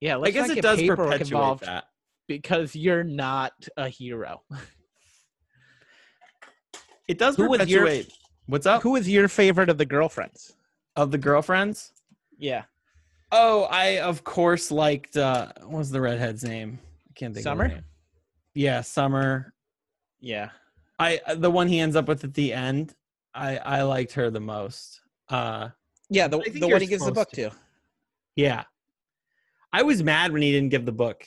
Yeah, 0.00 0.14
I 0.14 0.18
let's 0.18 0.34
guess 0.34 0.50
it 0.50 0.54
get 0.56 0.62
does 0.62 0.82
perpetuate 0.82 1.60
that. 1.60 1.84
because 2.28 2.74
you're 2.76 3.04
not 3.04 3.52
a 3.76 3.88
hero. 3.88 4.42
It 7.08 7.18
does 7.18 7.36
Who 7.36 7.48
was 7.48 7.68
your- 7.68 7.88
What's 8.46 8.66
up? 8.66 8.82
Who 8.82 8.96
is 8.96 9.08
your 9.08 9.28
favorite 9.28 9.68
of 9.68 9.78
the 9.78 9.84
girlfriends? 9.86 10.54
Of 10.96 11.10
the 11.10 11.18
girlfriends? 11.18 11.92
Yeah. 12.38 12.64
Oh, 13.32 13.64
I 13.64 13.98
of 14.00 14.24
course 14.24 14.70
liked. 14.70 15.16
uh 15.16 15.52
What 15.62 15.78
was 15.78 15.90
the 15.90 16.00
redhead's 16.00 16.44
name? 16.44 16.78
I 17.08 17.12
can't 17.14 17.34
think. 17.34 17.44
Of 17.46 17.50
Summer? 17.50 17.64
her 17.64 17.74
name. 17.74 17.84
Yeah, 18.54 18.80
Summer. 18.82 19.52
Yeah. 20.20 20.50
I 20.98 21.20
uh, 21.26 21.34
the 21.34 21.50
one 21.50 21.68
he 21.68 21.80
ends 21.80 21.96
up 21.96 22.06
with 22.08 22.22
at 22.24 22.34
the 22.34 22.52
end. 22.52 22.94
I 23.34 23.56
I 23.58 23.82
liked 23.82 24.12
her 24.12 24.30
the 24.30 24.40
most. 24.40 25.00
Uh 25.28 25.70
Yeah, 26.10 26.28
the, 26.28 26.38
the 26.38 26.68
one 26.68 26.80
he 26.80 26.86
gives 26.86 27.04
the 27.04 27.12
book 27.12 27.30
supposed 27.30 27.52
to. 27.52 27.58
Yeah. 28.36 28.64
I 29.74 29.82
was 29.82 30.02
mad 30.04 30.30
when 30.32 30.40
he 30.40 30.52
didn't 30.52 30.70
give 30.70 30.86
the 30.86 30.92
book 30.92 31.26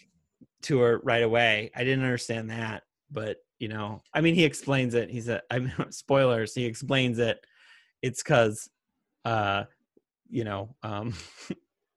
to 0.63 0.79
her 0.79 0.99
right 1.03 1.21
away. 1.23 1.69
I 1.75 1.83
didn't 1.83 2.05
understand 2.05 2.49
that, 2.49 2.83
but 3.12 3.38
you 3.60 3.67
know, 3.67 4.01
I 4.13 4.21
mean, 4.21 4.36
he 4.36 4.45
explains 4.45 4.93
it. 4.93 5.10
He 5.10 5.19
said, 5.19 5.41
I 5.51 5.60
mean, 5.60 5.73
spoilers. 5.89 6.53
He 6.55 6.63
explains 6.65 7.19
it. 7.19 7.39
It's 8.01 8.23
because, 8.23 8.69
uh, 9.25 9.65
you 10.29 10.45
know, 10.45 10.75
um, 10.81 11.13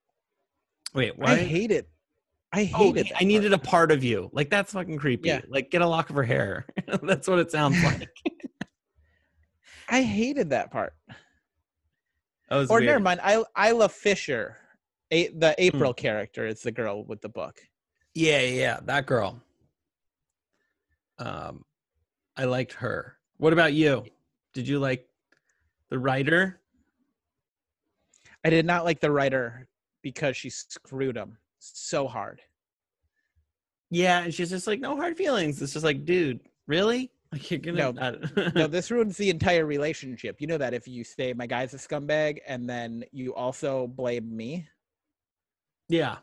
wait, 0.94 1.16
why? 1.18 1.32
I 1.32 1.36
hate 1.36 1.70
it. 1.70 1.88
I 2.52 2.68
Oh, 2.74 2.92
hated 2.92 3.12
I 3.20 3.22
needed 3.22 3.52
part. 3.52 3.62
a 3.64 3.70
part 3.70 3.92
of 3.92 4.02
you. 4.02 4.28
Like 4.32 4.50
that's 4.50 4.72
fucking 4.72 4.98
creepy. 4.98 5.28
Yeah. 5.28 5.42
Like 5.48 5.70
get 5.70 5.82
a 5.82 5.86
lock 5.86 6.10
of 6.10 6.16
her 6.16 6.24
hair. 6.24 6.66
that's 7.02 7.28
what 7.28 7.38
it 7.38 7.52
sounds 7.52 7.80
like. 7.84 8.08
I 9.88 10.02
hated 10.02 10.50
that 10.50 10.72
part. 10.72 10.94
That 12.48 12.68
Or 12.68 12.78
weird. 12.78 12.86
never 12.86 12.98
mind. 13.00 13.20
I 13.22 13.44
Isla 13.68 13.88
Fisher, 13.88 14.56
a, 15.11 15.29
the 15.29 15.49
Hmm. 15.59 15.62
April 15.62 15.94
character, 15.94 16.46
is 16.46 16.62
the 16.62 16.73
girl 16.73 17.05
with 17.05 17.20
the 17.20 17.29
book. 17.29 17.61
Yeah, 18.14 18.40
yeah, 18.40 18.61
yeah, 18.61 18.81
that 18.85 19.07
girl. 19.07 19.40
Um, 21.18 21.64
I 22.37 22.44
liked 22.44 22.73
her. 22.75 23.16
What 23.37 23.53
about 23.53 23.73
you? 23.75 24.05
Did 24.55 24.66
you 24.66 24.79
like 24.79 25.07
the 25.90 25.99
writer? 25.99 26.61
I 28.44 28.51
did 28.51 28.64
not 28.66 28.85
like 28.85 29.01
the 29.01 29.11
writer 29.11 29.68
because 30.03 30.37
she 30.37 30.49
screwed 30.51 31.16
him 31.16 31.37
so 31.59 32.07
hard. 32.09 32.40
Yeah, 33.90 34.23
and 34.23 34.33
she's 34.33 34.51
just 34.51 34.66
like, 34.66 34.81
no 34.81 34.96
hard 34.96 35.16
feelings. 35.16 35.61
It's 35.61 35.73
just 35.73 35.85
like, 35.85 36.05
dude, 36.05 36.40
really? 36.66 37.11
Like 37.33 37.49
you're 37.49 37.61
gonna? 37.61 37.92
No. 37.92 38.51
No, 38.57 38.66
this 38.66 38.90
ruins 38.90 39.16
the 39.16 39.31
entire 39.31 39.64
relationship. 39.64 40.40
You 40.40 40.49
know 40.49 40.59
that 40.59 40.75
if 40.75 40.88
you 40.88 41.05
say 41.05 41.33
my 41.33 41.46
guy's 41.46 41.73
a 41.73 41.77
scumbag 41.77 42.38
and 42.44 42.68
then 42.68 43.05
you 43.12 43.33
also 43.37 43.87
blame 43.87 44.37
me. 44.37 44.66
Yeah, 45.90 46.16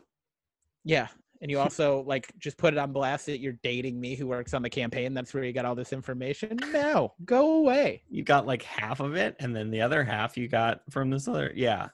Yeah, 0.84 1.08
and 1.40 1.50
you 1.50 1.58
also 1.60 2.02
like 2.06 2.32
just 2.38 2.56
put 2.56 2.74
it 2.74 2.78
on 2.78 2.92
blast 2.92 3.26
that 3.26 3.40
you're 3.40 3.58
dating 3.62 4.00
me 4.00 4.14
who 4.14 4.26
works 4.26 4.54
on 4.54 4.62
the 4.62 4.70
campaign. 4.70 5.14
That's 5.14 5.32
where 5.34 5.44
you 5.44 5.52
got 5.52 5.64
all 5.64 5.74
this 5.74 5.92
information. 5.92 6.58
No, 6.72 7.14
go 7.24 7.56
away. 7.56 8.02
You 8.08 8.22
got 8.22 8.46
like 8.46 8.62
half 8.62 9.00
of 9.00 9.14
it, 9.14 9.36
and 9.38 9.54
then 9.54 9.70
the 9.70 9.82
other 9.82 10.04
half 10.04 10.36
you 10.36 10.48
got 10.48 10.80
from 10.90 11.10
this 11.10 11.28
other. 11.28 11.52
Yeah, 11.54 11.88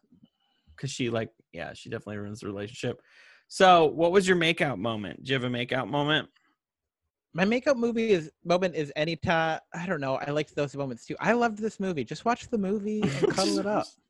because 0.74 0.90
she 0.90 1.10
like 1.10 1.30
yeah 1.52 1.72
she 1.74 1.90
definitely 1.90 2.18
ruins 2.18 2.40
the 2.40 2.46
relationship. 2.46 3.00
So, 3.48 3.86
what 3.86 4.12
was 4.12 4.26
your 4.26 4.36
makeout 4.36 4.78
moment? 4.78 5.22
Do 5.22 5.32
you 5.32 5.34
have 5.40 5.44
a 5.44 5.54
makeout 5.54 5.88
moment? 5.88 6.28
My 7.34 7.44
makeup 7.44 7.76
movie 7.76 8.10
is 8.10 8.30
moment 8.44 8.76
is 8.76 8.92
anytime. 8.96 9.60
I 9.72 9.86
don't 9.86 10.00
know. 10.00 10.16
I 10.16 10.30
liked 10.30 10.54
those 10.54 10.74
moments 10.76 11.04
too. 11.04 11.16
I 11.20 11.32
loved 11.32 11.58
this 11.58 11.80
movie. 11.80 12.04
Just 12.04 12.24
watch 12.24 12.48
the 12.48 12.58
movie 12.58 13.02
and 13.02 13.34
cuddle 13.34 13.58
it 13.58 13.66
up. 13.66 13.86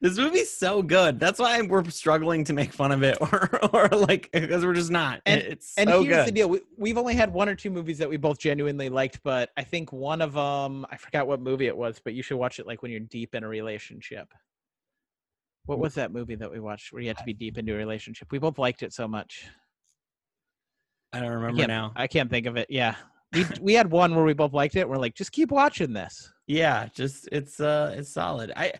This 0.00 0.16
movie's 0.16 0.54
so 0.54 0.82
good. 0.82 1.18
That's 1.20 1.38
why 1.38 1.60
we're 1.62 1.84
struggling 1.90 2.44
to 2.44 2.52
make 2.52 2.72
fun 2.72 2.92
of 2.92 3.02
it, 3.02 3.18
or 3.20 3.64
or 3.74 3.88
like 3.88 4.30
because 4.32 4.64
we're 4.64 4.74
just 4.74 4.90
not. 4.90 5.20
And- 5.26 5.40
it's 5.40 5.74
And 5.76 5.88
so 5.88 6.02
here's 6.02 6.16
good. 6.16 6.26
the 6.28 6.32
deal: 6.32 6.48
we, 6.48 6.60
we've 6.76 6.98
only 6.98 7.14
had 7.14 7.32
one 7.32 7.48
or 7.48 7.54
two 7.54 7.70
movies 7.70 7.98
that 7.98 8.08
we 8.08 8.16
both 8.16 8.38
genuinely 8.38 8.88
liked, 8.88 9.20
but 9.22 9.50
I 9.56 9.64
think 9.64 9.92
one 9.92 10.20
of 10.20 10.32
them, 10.34 10.86
I 10.90 10.96
forgot 10.96 11.26
what 11.26 11.40
movie 11.40 11.66
it 11.66 11.76
was, 11.76 12.00
but 12.02 12.14
you 12.14 12.22
should 12.22 12.36
watch 12.38 12.58
it 12.58 12.66
like 12.66 12.82
when 12.82 12.90
you're 12.90 13.00
deep 13.00 13.34
in 13.34 13.44
a 13.44 13.48
relationship. 13.48 14.32
What 15.66 15.78
was 15.78 15.94
that 15.94 16.12
movie 16.12 16.34
that 16.36 16.50
we 16.50 16.60
watched 16.60 16.92
where 16.92 17.02
you 17.02 17.08
had 17.08 17.18
to 17.18 17.24
be 17.24 17.34
deep 17.34 17.58
into 17.58 17.74
a 17.74 17.76
relationship? 17.76 18.32
We 18.32 18.38
both 18.38 18.58
liked 18.58 18.82
it 18.82 18.92
so 18.94 19.06
much. 19.06 19.44
I 21.12 21.20
don't 21.20 21.30
remember 21.30 21.58
can't, 21.58 21.68
now. 21.68 21.92
I 21.94 22.06
can't 22.06 22.30
think 22.30 22.46
of 22.46 22.56
it. 22.56 22.68
Yeah, 22.70 22.94
we 23.32 23.44
we 23.60 23.74
had 23.74 23.90
one 23.90 24.14
where 24.14 24.24
we 24.24 24.32
both 24.32 24.52
liked 24.52 24.76
it. 24.76 24.88
We're 24.88 24.96
like, 24.96 25.14
just 25.14 25.32
keep 25.32 25.50
watching 25.50 25.92
this. 25.92 26.32
Yeah, 26.46 26.88
just 26.94 27.28
it's 27.32 27.60
uh 27.60 27.94
it's 27.98 28.12
solid. 28.12 28.52
I 28.56 28.72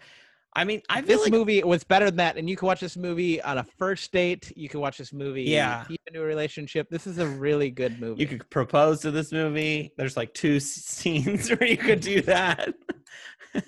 I 0.58 0.64
mean 0.64 0.82
I 0.88 1.00
This 1.00 1.22
like 1.22 1.30
movie 1.30 1.62
was 1.62 1.84
better 1.84 2.06
than 2.06 2.16
that, 2.16 2.36
and 2.36 2.50
you 2.50 2.56
can 2.56 2.66
watch 2.66 2.80
this 2.80 2.96
movie 2.96 3.40
on 3.40 3.58
a 3.58 3.64
first 3.64 4.10
date. 4.12 4.52
You 4.56 4.68
can 4.68 4.80
watch 4.80 4.98
this 4.98 5.12
movie 5.12 5.44
Yeah. 5.44 5.84
into 6.08 6.20
a 6.20 6.24
relationship. 6.26 6.90
This 6.90 7.06
is 7.06 7.18
a 7.18 7.26
really 7.28 7.70
good 7.70 8.00
movie. 8.00 8.20
you 8.22 8.26
could 8.26 8.48
propose 8.50 9.00
to 9.02 9.12
this 9.12 9.30
movie. 9.30 9.92
There's 9.96 10.16
like 10.16 10.34
two 10.34 10.58
scenes 10.58 11.48
where 11.54 11.64
you 11.64 11.76
could 11.76 12.00
do 12.00 12.22
that. 12.22 12.74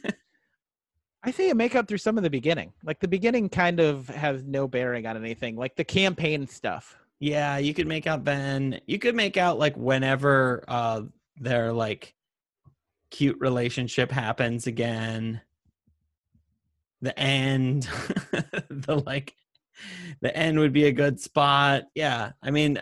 I 1.23 1.31
say 1.31 1.49
you 1.49 1.55
make 1.55 1.77
up 1.77 1.87
through 1.87 1.99
some 1.99 2.17
of 2.17 2.25
the 2.25 2.31
beginning. 2.31 2.73
Like 2.83 2.99
the 2.99 3.09
beginning 3.09 3.49
kind 3.51 3.79
of 3.79 4.09
has 4.09 4.43
no 4.43 4.67
bearing 4.67 5.07
on 5.07 5.17
anything, 5.17 5.55
like 5.55 5.77
the 5.77 5.85
campaign 5.85 6.47
stuff. 6.47 6.97
Yeah, 7.19 7.59
you 7.59 7.75
could 7.75 7.87
make 7.87 8.07
out 8.07 8.25
Ben. 8.25 8.81
You 8.87 8.99
could 8.99 9.15
make 9.15 9.37
out 9.37 9.59
like 9.59 9.77
whenever 9.77 10.65
uh 10.67 11.03
their 11.37 11.73
like 11.73 12.15
cute 13.11 13.37
relationship 13.39 14.11
happens 14.11 14.67
again. 14.67 15.41
The 17.03 17.19
end. 17.19 17.83
the 18.69 19.03
like 19.07 19.35
the 20.21 20.37
end 20.37 20.59
would 20.59 20.73
be 20.73 20.85
a 20.85 20.93
good 20.93 21.19
spot. 21.21 21.85
Yeah. 21.95 22.33
I 22.43 22.51
mean, 22.51 22.79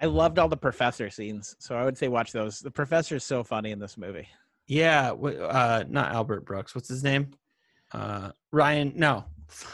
I 0.00 0.06
loved 0.06 0.38
all 0.38 0.48
the 0.48 0.56
professor 0.56 1.10
scenes, 1.10 1.56
so 1.58 1.74
I 1.76 1.84
would 1.84 1.98
say 1.98 2.08
watch 2.08 2.32
those. 2.32 2.60
The 2.60 2.70
professor 2.70 3.16
is 3.16 3.24
so 3.24 3.44
funny 3.44 3.70
in 3.70 3.78
this 3.78 3.98
movie. 3.98 4.26
yeah, 4.66 5.10
uh 5.10 5.84
not 5.88 6.12
Albert 6.12 6.46
Brooks. 6.46 6.74
What's 6.74 6.88
his 6.88 7.04
name? 7.04 7.32
Uh 7.92 8.32
Ryan, 8.52 8.92
no. 8.96 9.24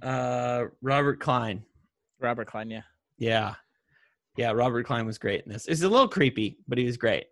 Uh 0.00 0.64
Robert 0.80 1.20
Klein. 1.20 1.62
Robert 2.18 2.46
Klein, 2.46 2.70
yeah. 2.70 2.82
Yeah. 3.18 3.54
Yeah, 4.36 4.52
Robert 4.52 4.86
Klein 4.86 5.04
was 5.04 5.18
great 5.18 5.44
in 5.44 5.52
this. 5.52 5.66
It's 5.66 5.82
a 5.82 5.88
little 5.88 6.08
creepy, 6.08 6.56
but 6.66 6.78
he 6.78 6.84
was 6.84 6.96
great. 6.96 7.26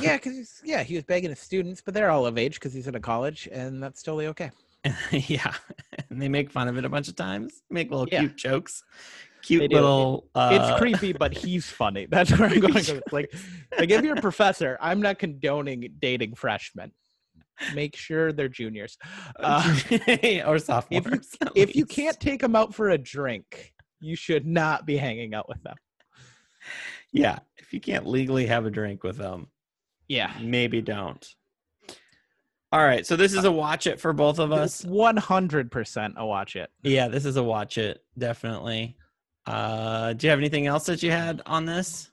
Yeah, 0.00 0.16
because 0.16 0.60
yeah, 0.64 0.82
he 0.82 0.94
was 0.94 1.04
begging 1.04 1.30
his 1.30 1.38
students, 1.40 1.80
but 1.80 1.94
they're 1.94 2.10
all 2.10 2.26
of 2.26 2.36
age 2.38 2.54
because 2.54 2.72
he's 2.72 2.86
in 2.86 2.94
a 2.94 3.00
college, 3.00 3.48
and 3.50 3.82
that's 3.82 4.02
totally 4.02 4.26
okay. 4.28 4.50
yeah, 5.10 5.52
and 6.10 6.20
they 6.20 6.28
make 6.28 6.50
fun 6.50 6.68
of 6.68 6.76
it 6.76 6.84
a 6.84 6.88
bunch 6.88 7.08
of 7.08 7.16
times. 7.16 7.62
Make 7.70 7.90
little 7.90 8.06
Yeah. 8.10 8.20
cute 8.20 8.36
jokes, 8.36 8.84
cute 9.42 9.70
little. 9.72 10.28
Uh, 10.34 10.50
it's 10.52 10.78
creepy, 10.78 11.12
but 11.12 11.32
he's 11.32 11.66
funny. 11.68 12.06
That's 12.10 12.30
where 12.38 12.48
I'm 12.48 12.60
going. 12.60 12.74
with. 12.74 13.02
Like, 13.12 13.32
like 13.78 13.90
if 13.90 14.02
you're 14.04 14.16
a 14.16 14.20
professor, 14.20 14.76
I'm 14.80 15.00
not 15.00 15.18
condoning 15.18 15.88
dating 15.98 16.34
freshmen. 16.34 16.92
Make 17.74 17.96
sure 17.96 18.32
they're 18.32 18.48
juniors. 18.48 18.96
Uh, 19.40 19.78
or 20.46 20.58
sophomores. 20.60 21.28
at 21.40 21.52
if 21.56 21.74
you 21.74 21.86
can't 21.86 22.18
take 22.20 22.40
them 22.40 22.54
out 22.54 22.72
for 22.72 22.90
a 22.90 22.98
drink, 22.98 23.72
you 24.00 24.14
should 24.14 24.46
not 24.46 24.86
be 24.86 24.96
hanging 24.96 25.34
out 25.34 25.48
with 25.48 25.60
them. 25.64 25.74
yeah, 27.12 27.38
if 27.56 27.72
you 27.72 27.80
can't 27.80 28.06
legally 28.06 28.46
have 28.46 28.64
a 28.64 28.70
drink 28.70 29.02
with 29.02 29.16
them, 29.16 29.48
Yeah, 30.08 30.32
maybe 30.40 30.80
don't. 30.80 31.26
All 32.70 32.80
right, 32.84 33.06
so 33.06 33.16
this 33.16 33.32
is 33.32 33.44
a 33.44 33.52
watch 33.52 33.86
it 33.86 33.98
for 34.00 34.12
both 34.12 34.38
of 34.38 34.52
us. 34.52 34.84
one 34.84 35.16
hundred 35.16 35.70
percent. 35.70 36.14
I'll 36.18 36.28
watch 36.28 36.54
it. 36.56 36.70
Yeah, 36.82 37.08
this 37.08 37.24
is 37.24 37.36
a 37.36 37.42
watch 37.42 37.78
it 37.78 38.04
definitely. 38.18 38.96
Uh, 39.46 40.12
do 40.12 40.26
you 40.26 40.30
have 40.30 40.38
anything 40.38 40.66
else 40.66 40.84
that 40.86 41.02
you 41.02 41.10
had 41.10 41.40
on 41.46 41.64
this? 41.64 42.10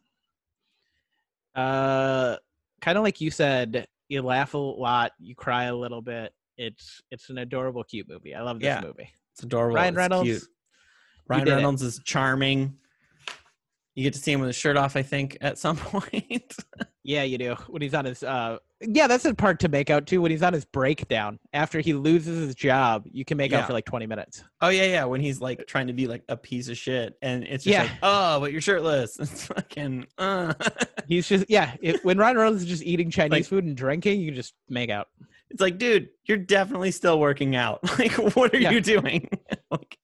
Uh, 1.56 2.38
kind 2.82 2.98
of 2.98 3.04
like 3.04 3.20
you 3.22 3.32
said, 3.32 3.88
you 4.08 4.22
laugh 4.22 4.54
a 4.54 4.58
lot, 4.58 5.12
you 5.20 5.36
cry 5.36 5.66
a 5.66 5.76
little 5.76 6.02
bit. 6.02 6.34
It's 6.58 7.02
it's 7.12 7.30
an 7.30 7.38
adorable, 7.40 7.84
cute 7.84 8.08
movie. 8.08 8.34
I 8.36 8.42
love 8.42 8.60
this 8.60 8.68
Yeah. 8.68 8.82
movie. 8.82 9.10
It's 9.34 9.44
adorable. 9.44 9.76
Ryan 9.76 9.90
it's 9.94 9.98
Reynolds, 9.98 10.24
cute. 10.30 10.44
Ryan. 11.28 11.46
Reynolds 11.50 11.82
is 11.82 12.00
charming. 12.06 12.78
You 13.96 14.04
get 14.04 14.14
to 14.14 14.20
see 14.20 14.32
him 14.32 14.40
with 14.42 14.48
his 14.48 14.56
shirt 14.56 14.78
off, 14.78 14.96
I 14.96 15.02
think, 15.02 15.38
at 15.42 15.58
some 15.58 15.76
point. 15.78 16.56
Yeah, 17.08 17.22
you 17.22 17.38
do. 17.38 17.54
When 17.68 17.84
he's 17.84 17.94
on 17.94 18.06
his 18.06 18.24
uh 18.24 18.58
yeah, 18.82 19.06
that's 19.08 19.26
a 19.26 19.34
part 19.34 19.60
to 19.60 19.70
make 19.70 19.90
out 19.92 20.08
too. 20.08 20.22
When 20.22 20.32
he's 20.32 20.42
on 20.42 20.54
his 20.54 20.66
breakdown 20.66 21.40
after 21.54 21.80
he 21.80 21.94
loses 21.94 22.46
his 22.48 22.56
job, 22.56 23.06
you 23.12 23.24
can 23.24 23.38
make 23.38 23.52
Yeah. 23.52 23.60
out 23.60 23.68
for 23.68 23.74
like 23.74 23.86
20 23.86 24.08
minutes. 24.08 24.44
oh 24.62 24.70
yeah, 24.70 24.86
yeah. 24.86 25.06
When 25.06 25.22
he's 25.22 25.40
like 25.40 25.66
trying 25.68 25.88
to 25.88 25.94
be 25.94 26.08
like 26.08 26.24
a 26.30 26.36
piece 26.36 26.68
of 26.68 26.78
shit, 26.78 27.16
and 27.22 27.44
it's 27.44 27.64
just 27.64 27.74
Yeah. 27.74 27.84
like, 27.84 27.92
oh, 28.02 28.40
but 28.40 28.52
you're 28.52 28.62
shirtless. 28.62 29.18
It's 29.20 29.46
fucking. 29.46 30.08
Uh. 30.18 30.54
He's 31.08 31.28
just 31.28 31.46
yeah, 31.48 31.76
it, 31.82 32.04
when 32.04 32.18
Ryan 32.18 32.38
Reynolds 32.38 32.64
is 32.64 32.68
just 32.68 32.82
eating 32.84 33.12
Chinese 33.12 33.32
Like- 33.32 33.46
food 33.46 33.64
and 33.66 33.78
drinking, 33.78 34.20
you 34.22 34.28
can 34.28 34.36
just 34.36 34.56
make 34.68 34.90
out. 34.90 35.08
it's 35.52 35.62
like, 35.62 35.78
dude, 35.78 36.10
you're 36.26 36.40
definitely 36.40 36.90
still 36.92 37.20
working 37.20 37.56
out. 37.56 37.80
Like, 38.00 38.14
what 38.36 38.54
are 38.54 38.58
Yeah. 38.58 38.72
you 38.72 38.82
doing? 38.82 39.30
like, 39.70 39.98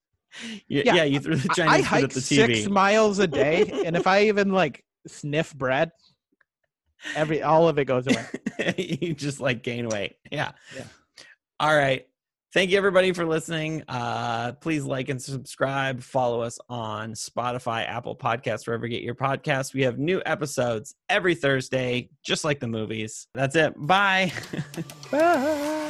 you, 0.67 0.83
yeah. 0.85 0.93
Yeah, 0.95 1.03
you 1.05 1.19
threw 1.19 1.35
the 1.35 1.49
Chinese 1.49 1.87
I 1.91 1.95
food 2.01 2.03
at 2.05 2.11
the 2.11 2.19
TV. 2.19 2.55
six 2.57 2.69
miles 2.69 3.17
a 3.17 3.25
day, 3.27 3.81
and 3.85 3.95
if 3.97 4.05
I 4.05 4.25
even 4.25 4.51
like 4.51 4.85
sniff 5.07 5.53
bread, 5.55 5.91
every 7.15 7.41
all 7.41 7.67
of 7.67 7.79
it 7.79 7.85
goes 7.85 8.07
away. 8.07 8.25
you 8.77 9.13
just 9.13 9.39
like 9.39 9.63
gain 9.63 9.87
weight. 9.87 10.15
Yeah. 10.31 10.51
Yeah. 10.75 10.83
All 11.59 11.75
right. 11.75 12.07
Thank 12.53 12.71
you 12.71 12.77
everybody 12.77 13.13
for 13.13 13.25
listening. 13.25 13.83
Uh, 13.87 14.51
please 14.53 14.83
like 14.83 15.07
and 15.07 15.21
subscribe. 15.21 16.01
Follow 16.01 16.41
us 16.41 16.59
on 16.67 17.13
Spotify, 17.13 17.87
Apple 17.87 18.15
Podcasts, 18.15 18.67
wherever 18.67 18.85
you 18.85 18.91
get 18.91 19.03
your 19.03 19.15
podcasts. 19.15 19.73
We 19.73 19.83
have 19.83 19.97
new 19.99 20.21
episodes 20.25 20.95
every 21.07 21.33
Thursday, 21.33 22.09
just 22.23 22.43
like 22.43 22.59
the 22.59 22.67
movies. 22.67 23.27
That's 23.33 23.55
it. 23.55 23.73
Bye. 23.77 24.33
Bye. 25.11 25.87